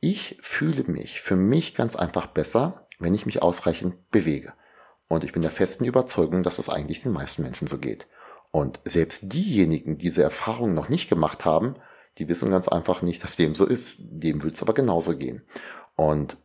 Ich 0.00 0.38
fühle 0.40 0.84
mich 0.84 1.20
für 1.20 1.36
mich 1.36 1.74
ganz 1.74 1.94
einfach 1.94 2.26
besser, 2.26 2.86
wenn 3.00 3.14
ich 3.14 3.26
mich 3.26 3.42
ausreichend 3.42 4.10
bewege. 4.10 4.52
Und 5.08 5.24
ich 5.24 5.32
bin 5.32 5.42
der 5.42 5.50
festen 5.50 5.84
Überzeugung, 5.84 6.44
dass 6.44 6.56
das 6.56 6.68
eigentlich 6.68 7.02
den 7.02 7.12
meisten 7.12 7.42
Menschen 7.42 7.66
so 7.66 7.78
geht. 7.78 8.06
Und 8.52 8.80
selbst 8.84 9.32
diejenigen, 9.32 9.98
die 9.98 10.04
diese 10.04 10.22
Erfahrung 10.22 10.74
noch 10.74 10.88
nicht 10.88 11.08
gemacht 11.08 11.44
haben, 11.44 11.74
die 12.18 12.28
wissen 12.28 12.50
ganz 12.50 12.68
einfach 12.68 13.02
nicht, 13.02 13.22
dass 13.22 13.36
dem 13.36 13.54
so 13.54 13.64
ist. 13.66 13.98
Dem 14.00 14.42
wird 14.42 14.54
es 14.54 14.62
aber 14.62 14.74
genauso 14.74 15.16
gehen. 15.16 15.42
Und 15.96 16.36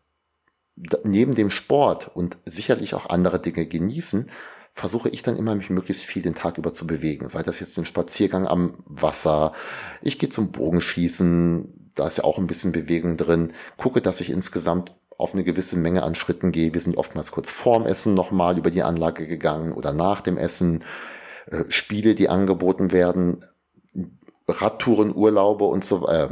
neben 1.03 1.35
dem 1.35 1.51
Sport 1.51 2.15
und 2.15 2.37
sicherlich 2.45 2.93
auch 2.95 3.09
andere 3.09 3.39
Dinge 3.39 3.65
genießen, 3.65 4.29
versuche 4.73 5.09
ich 5.09 5.23
dann 5.23 5.37
immer, 5.37 5.55
mich 5.55 5.69
möglichst 5.69 6.03
viel 6.03 6.21
den 6.21 6.35
Tag 6.35 6.57
über 6.57 6.73
zu 6.73 6.85
bewegen. 6.85 7.29
Sei 7.29 7.43
das 7.43 7.61
jetzt 7.61 7.77
ein 7.77 7.85
Spaziergang 7.85 8.45
am 8.45 8.83
Wasser, 8.85 9.53
ich 10.01 10.19
gehe 10.19 10.29
zum 10.29 10.51
Bogenschießen, 10.51 11.91
da 11.95 12.07
ist 12.07 12.17
ja 12.17 12.25
auch 12.25 12.37
ein 12.37 12.47
bisschen 12.47 12.73
Bewegung 12.73 13.15
drin, 13.15 13.53
gucke, 13.77 14.01
dass 14.01 14.19
ich 14.19 14.29
insgesamt 14.29 14.93
auf 15.17 15.33
eine 15.33 15.43
gewisse 15.43 15.77
Menge 15.77 16.03
an 16.03 16.15
Schritten 16.15 16.51
gehe. 16.51 16.73
Wir 16.73 16.81
sind 16.81 16.97
oftmals 16.97 17.31
kurz 17.31 17.49
vorm 17.49 17.85
Essen 17.85 18.13
nochmal 18.13 18.57
über 18.57 18.71
die 18.71 18.83
Anlage 18.83 19.27
gegangen 19.27 19.73
oder 19.73 19.93
nach 19.93 20.21
dem 20.21 20.37
Essen. 20.37 20.83
Äh, 21.47 21.65
Spiele, 21.69 22.15
die 22.15 22.29
angeboten 22.29 22.91
werden, 22.91 23.43
Radtouren, 24.47 25.15
Urlaube 25.15 25.65
und 25.65 25.83
so, 25.83 26.07
äh, 26.07 26.29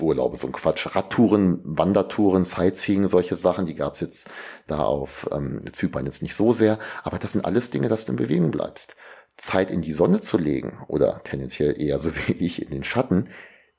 Urlaube, 0.00 0.36
so 0.36 0.48
ein 0.48 0.52
Quatsch, 0.52 0.94
Radtouren, 0.96 1.60
Wandertouren, 1.64 2.44
Sightseeing, 2.44 3.06
solche 3.06 3.36
Sachen, 3.36 3.66
die 3.66 3.74
gab's 3.74 4.00
jetzt 4.00 4.28
da 4.66 4.82
auf 4.82 5.28
ähm, 5.32 5.60
Zypern 5.72 6.06
jetzt 6.06 6.22
nicht 6.22 6.34
so 6.34 6.52
sehr, 6.52 6.78
aber 7.04 7.18
das 7.18 7.32
sind 7.32 7.44
alles 7.44 7.70
Dinge, 7.70 7.88
dass 7.88 8.04
du 8.04 8.12
in 8.12 8.16
Bewegung 8.16 8.50
bleibst. 8.50 8.96
Zeit 9.36 9.70
in 9.70 9.80
die 9.80 9.92
Sonne 9.92 10.20
zu 10.20 10.38
legen 10.38 10.84
oder 10.88 11.22
tendenziell 11.22 11.80
eher 11.80 11.98
so 12.00 12.10
wie 12.26 12.32
ich 12.32 12.62
in 12.62 12.70
den 12.70 12.84
Schatten, 12.84 13.28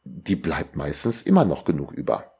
die 0.05 0.35
bleibt 0.35 0.75
meistens 0.75 1.22
immer 1.22 1.44
noch 1.46 1.66
genug 1.66 1.92
über. 1.92 2.32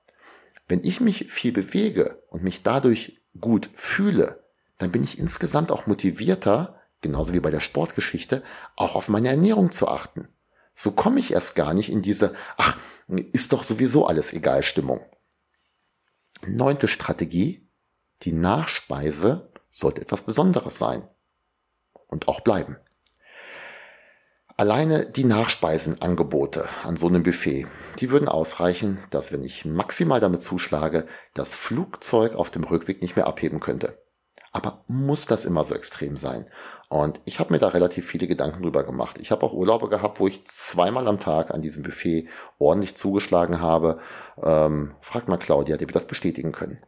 Wenn 0.68 0.84
ich 0.84 1.02
mich 1.02 1.32
viel 1.32 1.52
bewege 1.52 2.24
und 2.30 2.44
mich 2.44 2.64
dadurch 2.64 3.22
gut 3.40 3.70
fühle, 3.74 4.44
dann 4.78 4.92
bin 4.92 5.04
ich 5.04 5.20
insgesamt 5.20 5.72
auch 5.72 5.88
motivierter, 5.88 6.82
genauso 7.02 7.34
wie 7.34 7.40
bei 7.40 7.52
der 7.52 7.60
Sportgeschichte, 7.60 8.44
auch 8.76 8.96
auf 8.96 9.10
meine 9.10 9.30
Ernährung 9.30 9.72
zu 9.72 9.88
achten. 9.88 10.28
So 10.74 10.92
komme 10.92 11.20
ich 11.20 11.34
erst 11.34 11.56
gar 11.56 11.74
nicht 11.74 11.92
in 11.92 12.02
diese, 12.02 12.34
ach, 12.58 12.78
ist 13.08 13.54
doch 13.54 13.64
sowieso 13.64 14.08
alles 14.08 14.34
egal 14.34 14.64
Stimmung. 14.64 15.02
Neunte 16.46 16.88
Strategie, 16.88 17.70
die 18.24 18.32
Nachspeise 18.34 19.52
sollte 19.70 20.02
etwas 20.02 20.22
Besonderes 20.22 20.78
sein 20.78 21.08
und 22.08 22.28
auch 22.28 22.42
bleiben. 22.42 22.78
Alleine 24.64 25.06
die 25.06 25.26
Nachspeisenangebote 25.26 26.70
an 26.86 26.96
so 26.96 27.08
einem 27.08 27.22
Buffet, 27.22 27.68
die 28.00 28.12
würden 28.12 28.30
ausreichen, 28.30 28.98
dass 29.10 29.34
wenn 29.34 29.44
ich 29.44 29.66
maximal 29.66 30.22
damit 30.22 30.42
zuschlage, 30.42 31.06
das 31.34 31.54
Flugzeug 31.54 32.36
auf 32.36 32.50
dem 32.50 32.64
Rückweg 32.64 33.02
nicht 33.02 33.18
mehr 33.18 33.28
abheben 33.28 33.60
könnte. 33.60 34.02
Aber 34.54 34.86
muss 34.88 35.26
das 35.26 35.44
immer 35.44 35.66
so 35.66 35.76
extrem 35.76 36.16
sein? 36.16 36.50
Und 36.88 37.20
ich 37.26 37.42
habe 37.42 37.52
mir 37.52 37.60
da 37.60 37.68
relativ 37.68 38.08
viele 38.08 38.26
Gedanken 38.26 38.64
drüber 38.64 38.86
gemacht. 38.86 39.18
Ich 39.20 39.32
habe 39.32 39.46
auch 39.46 39.52
Urlaube 39.52 39.90
gehabt, 39.90 40.22
wo 40.22 40.30
ich 40.30 40.46
zweimal 40.46 41.10
am 41.10 41.20
Tag 41.20 41.52
an 41.52 41.62
diesem 41.62 41.84
Buffet 41.84 42.30
ordentlich 42.58 42.96
zugeschlagen 42.96 43.60
habe. 43.60 44.00
Ähm, 44.42 44.96
frag 45.02 45.28
mal 45.28 45.36
Claudia, 45.36 45.76
die 45.76 45.88
wird 45.88 45.96
das 45.98 46.08
bestätigen 46.08 46.54
können. 46.54 46.80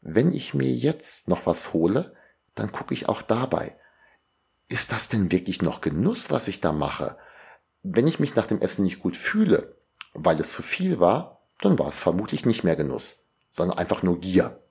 Wenn 0.00 0.30
ich 0.30 0.54
mir 0.54 0.70
jetzt 0.70 1.26
noch 1.26 1.44
was 1.44 1.72
hole, 1.72 2.14
dann 2.54 2.70
gucke 2.70 2.94
ich 2.94 3.08
auch 3.08 3.22
dabei, 3.22 3.74
ist 4.70 4.92
das 4.92 5.08
denn 5.08 5.30
wirklich 5.32 5.60
noch 5.60 5.80
Genuss, 5.80 6.30
was 6.30 6.48
ich 6.48 6.60
da 6.60 6.72
mache? 6.72 7.16
Wenn 7.82 8.06
ich 8.06 8.20
mich 8.20 8.36
nach 8.36 8.46
dem 8.46 8.60
Essen 8.60 8.84
nicht 8.84 9.00
gut 9.00 9.16
fühle, 9.16 9.76
weil 10.14 10.40
es 10.40 10.52
zu 10.52 10.62
viel 10.62 11.00
war, 11.00 11.42
dann 11.60 11.78
war 11.78 11.88
es 11.88 11.98
vermutlich 11.98 12.46
nicht 12.46 12.64
mehr 12.64 12.76
Genuss, 12.76 13.26
sondern 13.50 13.78
einfach 13.78 14.02
nur 14.02 14.20
Gier. 14.20 14.62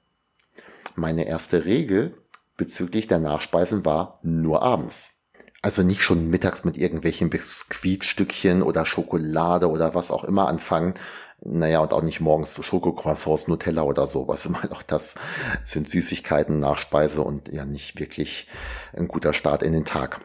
Meine 0.96 1.28
erste 1.28 1.66
Regel 1.66 2.16
bezüglich 2.56 3.08
der 3.08 3.20
Nachspeisen 3.20 3.86
war 3.86 4.20
nur 4.24 4.64
abends. 4.64 5.24
Also 5.62 5.84
nicht 5.84 6.02
schon 6.02 6.30
mittags 6.30 6.64
mit 6.64 6.78
irgendwelchen 6.78 7.30
Biskuitstückchen 7.30 8.64
oder 8.64 8.86
Schokolade 8.86 9.70
oder 9.70 9.94
was 9.96 10.12
auch 10.12 10.24
immer 10.24 10.48
anfangen. 10.48 10.94
Naja, 11.42 11.80
und 11.80 11.94
auch 11.94 12.02
nicht 12.02 12.20
morgens 12.20 12.60
Schokocroissants, 12.64 13.48
Nutella 13.48 13.84
oder 13.84 14.08
sowas. 14.08 14.46
Ich 14.46 14.52
meine, 14.52 14.72
auch 14.72 14.84
das 14.84 15.16
sind 15.64 15.90
Süßigkeiten, 15.90 16.60
Nachspeise 16.60 17.22
und 17.22 17.52
ja 17.54 17.66
nicht 17.66 18.00
wirklich 18.00 18.48
ein 18.94 19.08
guter 19.08 19.34
Start 19.34 19.64
in 19.64 19.72
den 19.72 19.86
Tag. 19.86 20.22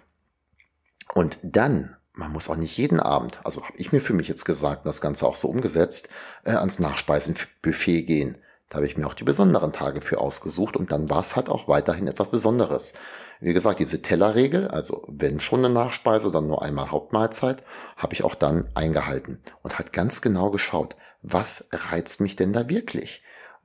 Und 1.14 1.38
dann, 1.42 1.96
man 2.14 2.32
muss 2.32 2.48
auch 2.48 2.56
nicht 2.56 2.76
jeden 2.76 2.98
Abend, 2.98 3.38
also 3.44 3.62
habe 3.64 3.76
ich 3.76 3.92
mir 3.92 4.00
für 4.00 4.14
mich 4.14 4.26
jetzt 4.26 4.44
gesagt, 4.44 4.86
das 4.86 5.00
Ganze 5.00 5.26
auch 5.26 5.36
so 5.36 5.48
umgesetzt, 5.48 6.08
äh, 6.44 6.52
ans 6.52 6.80
Nachspeisenbuffet 6.80 8.02
gehen. 8.02 8.38
Da 8.68 8.76
habe 8.76 8.86
ich 8.86 8.96
mir 8.96 9.06
auch 9.06 9.14
die 9.14 9.24
besonderen 9.24 9.72
Tage 9.72 10.00
für 10.00 10.18
ausgesucht 10.18 10.76
und 10.76 10.90
dann 10.90 11.10
war 11.10 11.20
es 11.20 11.36
halt 11.36 11.48
auch 11.48 11.68
weiterhin 11.68 12.08
etwas 12.08 12.30
Besonderes. 12.30 12.94
Wie 13.40 13.52
gesagt, 13.52 13.78
diese 13.78 14.00
Tellerregel, 14.00 14.68
also 14.68 15.04
wenn 15.08 15.40
schon 15.40 15.64
eine 15.64 15.72
Nachspeise, 15.72 16.30
dann 16.30 16.46
nur 16.46 16.62
einmal 16.62 16.90
Hauptmahlzeit, 16.90 17.62
habe 17.96 18.14
ich 18.14 18.24
auch 18.24 18.34
dann 18.34 18.68
eingehalten 18.74 19.42
und 19.62 19.78
hat 19.78 19.92
ganz 19.92 20.22
genau 20.22 20.50
geschaut, 20.50 20.96
was 21.22 21.68
reizt 21.72 22.20
mich 22.20 22.36
denn 22.36 22.52
da 22.52 22.68
wirklich? 22.68 23.22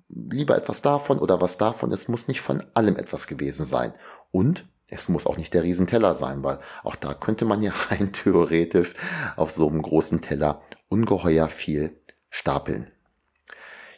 Lieber 0.09 0.57
etwas 0.57 0.81
davon 0.81 1.19
oder 1.19 1.39
was 1.39 1.57
davon, 1.57 1.91
es 1.91 2.07
muss 2.07 2.27
nicht 2.27 2.41
von 2.41 2.63
allem 2.73 2.95
etwas 2.95 3.27
gewesen 3.27 3.65
sein. 3.65 3.93
Und 4.31 4.65
es 4.88 5.07
muss 5.07 5.25
auch 5.25 5.38
nicht 5.38 5.53
der 5.53 5.63
Riesenteller 5.63 6.15
sein, 6.15 6.43
weil 6.43 6.59
auch 6.83 6.95
da 6.95 7.13
könnte 7.13 7.45
man 7.45 7.62
ja 7.62 7.71
rein 7.89 8.12
theoretisch 8.12 8.93
auf 9.35 9.51
so 9.51 9.67
einem 9.67 9.81
großen 9.81 10.21
Teller 10.21 10.62
ungeheuer 10.88 11.47
viel 11.47 11.99
stapeln. 12.29 12.91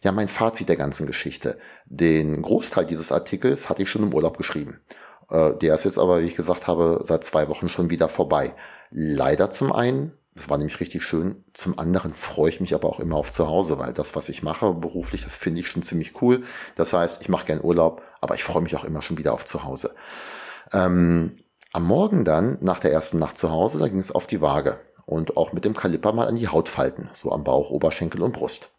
Ja, 0.04 0.12
mein 0.12 0.28
Fazit 0.28 0.68
der 0.68 0.78
ganzen 0.78 1.06
Geschichte. 1.06 1.58
Den 1.86 2.42
Großteil 2.42 2.86
dieses 2.86 3.12
Artikels 3.12 3.70
hatte 3.70 3.84
ich 3.84 3.90
schon 3.90 4.04
im 4.04 4.14
Urlaub 4.14 4.38
geschrieben. 4.38 4.82
Äh, 5.30 5.56
der 5.56 5.76
ist 5.76 5.86
jetzt 5.86 6.00
aber, 6.00 6.22
wie 6.22 6.26
ich 6.26 6.36
gesagt 6.36 6.68
habe, 6.68 7.02
seit 7.04 7.24
zwei 7.24 7.48
Wochen 7.50 7.70
schon 7.70 7.90
wieder 7.90 8.10
vorbei. 8.10 8.54
Leider 8.90 9.52
zum 9.52 9.72
einen, 9.72 10.14
das 10.34 10.50
war 10.50 10.58
nämlich 10.58 10.80
richtig 10.80 11.04
schön, 11.04 11.44
zum 11.54 11.78
anderen 11.78 12.14
freue 12.14 12.50
ich 12.50 12.60
mich 12.60 12.74
aber 12.74 12.90
auch 12.90 13.00
immer 13.00 13.16
auf 13.16 13.32
zu 13.32 13.48
Hause, 13.48 13.78
weil 13.78 13.94
das, 13.94 14.16
was 14.16 14.30
ich 14.30 14.42
mache 14.42 14.74
beruflich, 14.74 15.24
das 15.24 15.36
finde 15.36 15.60
ich 15.62 15.68
schon 15.68 15.84
ziemlich 15.84 16.22
cool. 16.22 16.44
Das 16.76 16.94
heißt, 16.94 17.22
ich 17.22 17.30
mache 17.30 17.46
gern 17.46 17.62
Urlaub, 17.62 18.02
aber 18.22 18.34
ich 18.36 18.44
freue 18.44 18.64
mich 18.64 18.76
auch 18.76 18.86
immer 18.86 19.04
schon 19.04 19.20
wieder 19.20 19.34
auf 19.34 19.46
zu 19.46 19.64
Hause. 19.64 19.94
Ähm, 20.74 21.36
am 21.74 21.86
Morgen 21.86 22.26
dann, 22.26 22.58
nach 22.62 22.80
der 22.80 22.92
ersten 22.92 23.20
Nacht 23.20 23.38
zu 23.38 23.52
Hause, 23.52 23.78
da 23.78 23.88
ging 23.88 24.00
es 24.00 24.12
auf 24.12 24.26
die 24.26 24.42
Waage 24.42 24.80
und 25.06 25.38
auch 25.38 25.54
mit 25.54 25.64
dem 25.64 25.76
Kaliper 25.76 26.12
mal 26.12 26.28
an 26.28 26.36
die 26.36 26.48
Haut 26.48 26.70
falten, 26.70 27.10
so 27.14 27.32
am 27.32 27.44
Bauch, 27.44 27.70
Oberschenkel 27.70 28.24
und 28.24 28.34
Brust. 28.34 28.72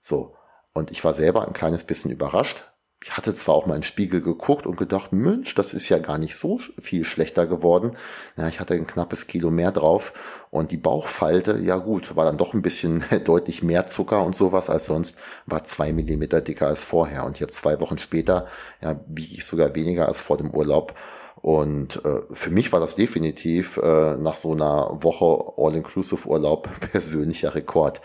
So, 0.00 0.34
und 0.80 0.90
ich 0.90 1.04
war 1.04 1.14
selber 1.14 1.46
ein 1.46 1.52
kleines 1.52 1.84
bisschen 1.84 2.10
überrascht. 2.10 2.64
ich 3.02 3.16
hatte 3.16 3.32
zwar 3.32 3.54
auch 3.54 3.66
mal 3.66 3.76
in 3.76 3.80
den 3.80 3.86
Spiegel 3.86 4.20
geguckt 4.20 4.66
und 4.66 4.76
gedacht, 4.76 5.12
Mensch, 5.12 5.54
das 5.54 5.72
ist 5.72 5.88
ja 5.88 5.98
gar 5.98 6.18
nicht 6.18 6.36
so 6.36 6.60
viel 6.80 7.04
schlechter 7.04 7.46
geworden. 7.46 7.96
Ja, 8.36 8.48
ich 8.48 8.60
hatte 8.60 8.74
ein 8.74 8.86
knappes 8.86 9.26
Kilo 9.26 9.50
mehr 9.50 9.72
drauf 9.72 10.12
und 10.50 10.70
die 10.70 10.76
Bauchfalte, 10.76 11.58
ja 11.58 11.76
gut, 11.76 12.16
war 12.16 12.24
dann 12.24 12.36
doch 12.36 12.52
ein 12.52 12.62
bisschen 12.62 13.04
deutlich 13.24 13.62
mehr 13.62 13.86
Zucker 13.86 14.24
und 14.24 14.34
sowas 14.36 14.68
als 14.68 14.86
sonst, 14.86 15.16
war 15.46 15.64
zwei 15.64 15.92
Millimeter 15.92 16.40
dicker 16.40 16.66
als 16.66 16.82
vorher. 16.84 17.24
Und 17.24 17.40
jetzt 17.40 17.54
zwei 17.54 17.80
Wochen 17.80 17.98
später, 17.98 18.46
ja, 18.82 19.00
wiege 19.06 19.34
ich 19.34 19.44
sogar 19.46 19.74
weniger 19.74 20.08
als 20.08 20.20
vor 20.20 20.36
dem 20.36 20.50
Urlaub. 20.50 20.94
Und 21.42 22.04
äh, 22.04 22.20
für 22.30 22.50
mich 22.50 22.72
war 22.72 22.80
das 22.80 22.96
definitiv 22.96 23.78
äh, 23.78 24.16
nach 24.16 24.36
so 24.36 24.52
einer 24.52 24.98
Woche 25.02 25.54
All-Inclusive-Urlaub 25.56 26.68
persönlicher 26.92 27.54
Rekord. 27.54 28.02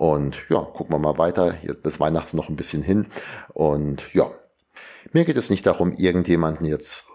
Und 0.00 0.48
ja, 0.48 0.60
gucken 0.60 0.94
wir 0.94 0.98
mal 0.98 1.18
weiter. 1.18 1.56
Jetzt 1.60 1.82
bis 1.82 2.00
Weihnachten 2.00 2.34
noch 2.34 2.48
ein 2.48 2.56
bisschen 2.56 2.82
hin. 2.82 3.08
Und 3.52 4.14
ja, 4.14 4.30
mir 5.12 5.26
geht 5.26 5.36
es 5.36 5.50
nicht 5.50 5.66
darum, 5.66 5.92
irgendjemanden 5.92 6.64
jetzt 6.64 7.08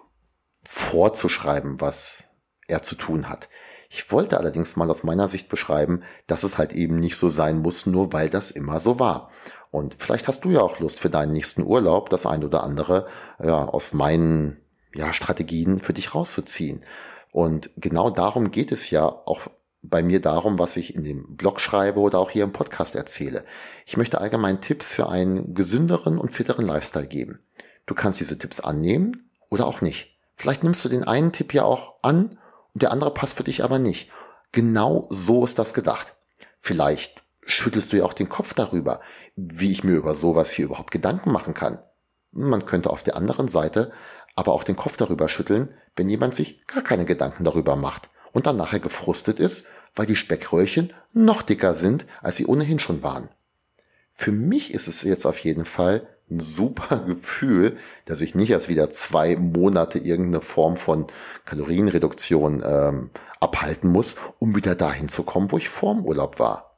vorzuschreiben, 0.63 1.81
was 1.81 2.25
er 2.67 2.83
zu 2.83 2.93
tun 2.93 3.27
hat. 3.27 3.49
Ich 3.89 4.11
wollte 4.11 4.37
allerdings 4.37 4.75
mal 4.75 4.87
aus 4.91 5.03
meiner 5.03 5.27
Sicht 5.27 5.49
beschreiben, 5.49 6.03
dass 6.27 6.43
es 6.43 6.59
halt 6.59 6.73
eben 6.73 6.99
nicht 6.99 7.17
so 7.17 7.27
sein 7.27 7.57
muss, 7.57 7.87
nur 7.87 8.13
weil 8.13 8.29
das 8.29 8.51
immer 8.51 8.79
so 8.79 8.99
war. 8.99 9.31
Und 9.71 9.95
vielleicht 9.97 10.27
hast 10.27 10.45
du 10.45 10.51
ja 10.51 10.61
auch 10.61 10.79
Lust 10.79 10.99
für 10.99 11.09
deinen 11.09 11.31
nächsten 11.31 11.63
Urlaub, 11.63 12.11
das 12.11 12.27
ein 12.27 12.43
oder 12.43 12.61
andere 12.61 13.07
ja, 13.43 13.65
aus 13.65 13.93
meinen 13.93 14.61
ja, 14.93 15.11
Strategien 15.11 15.79
für 15.79 15.93
dich 15.93 16.13
rauszuziehen. 16.13 16.83
Und 17.31 17.71
genau 17.77 18.11
darum 18.11 18.51
geht 18.51 18.71
es 18.71 18.91
ja 18.91 19.07
auch 19.07 19.47
bei 19.89 20.03
mir 20.03 20.21
darum, 20.21 20.59
was 20.59 20.77
ich 20.77 20.95
in 20.95 21.03
dem 21.03 21.35
Blog 21.35 21.59
schreibe 21.59 21.99
oder 21.99 22.19
auch 22.19 22.29
hier 22.29 22.43
im 22.43 22.53
Podcast 22.53 22.95
erzähle. 22.95 23.43
Ich 23.85 23.97
möchte 23.97 24.19
allgemein 24.19 24.61
Tipps 24.61 24.93
für 24.95 25.09
einen 25.09 25.53
gesünderen 25.53 26.17
und 26.17 26.33
fitteren 26.33 26.65
Lifestyle 26.65 27.07
geben. 27.07 27.39
Du 27.85 27.93
kannst 27.93 28.19
diese 28.19 28.37
Tipps 28.37 28.59
annehmen 28.59 29.29
oder 29.49 29.67
auch 29.67 29.81
nicht. 29.81 30.19
Vielleicht 30.35 30.63
nimmst 30.63 30.83
du 30.83 30.89
den 30.89 31.03
einen 31.03 31.31
Tipp 31.31 31.53
ja 31.53 31.63
auch 31.63 31.95
an 32.01 32.37
und 32.73 32.81
der 32.81 32.91
andere 32.91 33.13
passt 33.13 33.35
für 33.35 33.43
dich 33.43 33.63
aber 33.63 33.79
nicht. 33.79 34.09
Genau 34.51 35.07
so 35.09 35.45
ist 35.45 35.59
das 35.59 35.73
gedacht. 35.73 36.15
Vielleicht 36.59 37.23
schüttelst 37.45 37.93
du 37.93 37.97
ja 37.97 38.05
auch 38.05 38.13
den 38.13 38.29
Kopf 38.29 38.53
darüber, 38.53 39.01
wie 39.35 39.71
ich 39.71 39.83
mir 39.83 39.95
über 39.95 40.15
sowas 40.15 40.51
hier 40.51 40.65
überhaupt 40.65 40.91
Gedanken 40.91 41.31
machen 41.31 41.53
kann. 41.53 41.79
Man 42.31 42.65
könnte 42.65 42.89
auf 42.89 43.03
der 43.03 43.15
anderen 43.15 43.47
Seite 43.47 43.91
aber 44.35 44.51
auch 44.53 44.63
den 44.63 44.75
Kopf 44.75 44.97
darüber 44.97 45.29
schütteln, 45.29 45.73
wenn 45.95 46.09
jemand 46.09 46.35
sich 46.35 46.65
gar 46.67 46.83
keine 46.83 47.05
Gedanken 47.05 47.45
darüber 47.45 47.75
macht 47.75 48.09
und 48.35 48.47
dann 48.47 48.57
nachher 48.57 48.81
gefrustet 48.81 49.39
ist, 49.39 49.65
weil 49.95 50.05
die 50.05 50.17
Speckröllchen 50.17 50.91
noch 51.13 51.41
dicker 51.41 51.73
sind, 51.73 52.05
als 52.21 52.35
sie 52.35 52.45
ohnehin 52.45 52.79
schon 52.79 53.01
waren. 53.01 53.29
Für 54.11 54.33
mich 54.33 54.73
ist 54.73 54.89
es 54.89 55.03
jetzt 55.03 55.25
auf 55.25 55.39
jeden 55.39 55.63
Fall 55.63 56.05
ein 56.29 56.41
super 56.41 56.97
Gefühl, 57.07 57.77
dass 58.03 58.19
ich 58.19 58.35
nicht 58.35 58.49
erst 58.51 58.67
wieder 58.67 58.89
zwei 58.89 59.37
Monate 59.37 59.99
irgendeine 59.99 60.41
Form 60.41 60.75
von 60.75 61.07
Kalorienreduktion 61.45 62.61
ähm, 62.65 63.09
abhalten 63.39 63.89
muss, 63.89 64.17
um 64.39 64.53
wieder 64.53 64.75
dahin 64.75 65.07
zu 65.07 65.23
kommen, 65.23 65.53
wo 65.53 65.57
ich 65.57 65.69
vorm 65.69 66.05
Urlaub 66.05 66.37
war. 66.37 66.77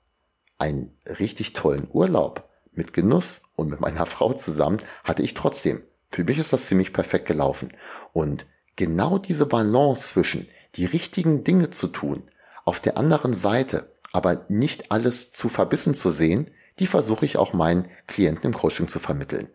Einen 0.60 0.96
richtig 1.20 1.54
tollen 1.54 1.88
Urlaub 1.92 2.48
mit 2.72 2.94
Genuss 2.94 3.42
und 3.56 3.72
mit 3.72 3.82
meiner 3.82 4.06
Frau 4.06 4.32
zusammen 4.34 4.78
hatte 5.04 5.24
ich 5.24 5.34
trotzdem. 5.34 5.82
Für 6.12 6.24
mich 6.24 6.38
ist 6.38 6.54
das 6.54 6.68
ziemlich 6.68 6.94
perfekt 6.94 7.26
gelaufen. 7.26 7.74
Und 8.14 8.46
genau 8.78 9.18
diese 9.18 9.46
Balance 9.46 10.08
zwischen 10.14 10.48
die 10.76 10.86
richtigen 10.86 11.44
Dinge 11.44 11.70
zu 11.72 11.88
tun, 11.88 12.24
auf 12.64 12.80
der 12.80 12.98
anderen 12.98 13.34
Seite 13.34 13.92
aber 14.14 14.46
nicht 14.48 14.92
alles 14.92 15.32
zu 15.34 15.50
verbissen 15.50 15.94
zu 15.94 16.10
sehen, 16.10 16.50
die 16.80 16.88
versuche 16.88 17.26
ich 17.26 17.38
auch 17.38 17.54
meinen 17.54 17.90
Klienten 18.08 18.46
im 18.46 18.54
Coaching 18.54 18.88
zu 18.88 19.00
vermitteln. 19.00 19.50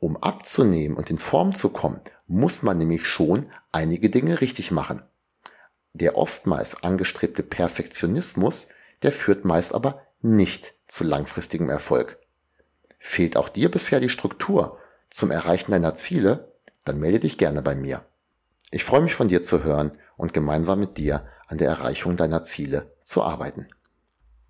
Um 0.00 0.16
abzunehmen 0.16 0.96
und 0.96 1.10
in 1.10 1.18
Form 1.18 1.54
zu 1.54 1.70
kommen, 1.70 2.00
muss 2.26 2.62
man 2.62 2.78
nämlich 2.78 3.06
schon 3.06 3.50
einige 3.72 4.10
Dinge 4.10 4.40
richtig 4.40 4.70
machen. 4.70 5.02
Der 5.92 6.16
oftmals 6.16 6.82
angestrebte 6.82 7.42
Perfektionismus, 7.42 8.68
der 9.02 9.12
führt 9.12 9.44
meist 9.44 9.74
aber 9.74 10.02
nicht 10.22 10.74
zu 10.86 11.04
langfristigem 11.04 11.68
Erfolg. 11.70 12.18
Fehlt 12.98 13.36
auch 13.36 13.48
dir 13.48 13.70
bisher 13.70 14.00
die 14.00 14.08
Struktur 14.08 14.78
zum 15.08 15.30
Erreichen 15.30 15.72
deiner 15.72 15.94
Ziele, 15.94 16.52
dann 16.84 17.00
melde 17.00 17.20
dich 17.20 17.38
gerne 17.38 17.62
bei 17.62 17.74
mir. 17.74 18.04
Ich 18.72 18.84
freue 18.84 19.00
mich 19.00 19.14
von 19.14 19.26
dir 19.26 19.42
zu 19.42 19.64
hören 19.64 19.92
und 20.16 20.32
gemeinsam 20.32 20.78
mit 20.78 20.96
dir 20.96 21.26
an 21.48 21.58
der 21.58 21.68
Erreichung 21.68 22.16
deiner 22.16 22.44
Ziele 22.44 22.94
zu 23.02 23.24
arbeiten. 23.24 23.66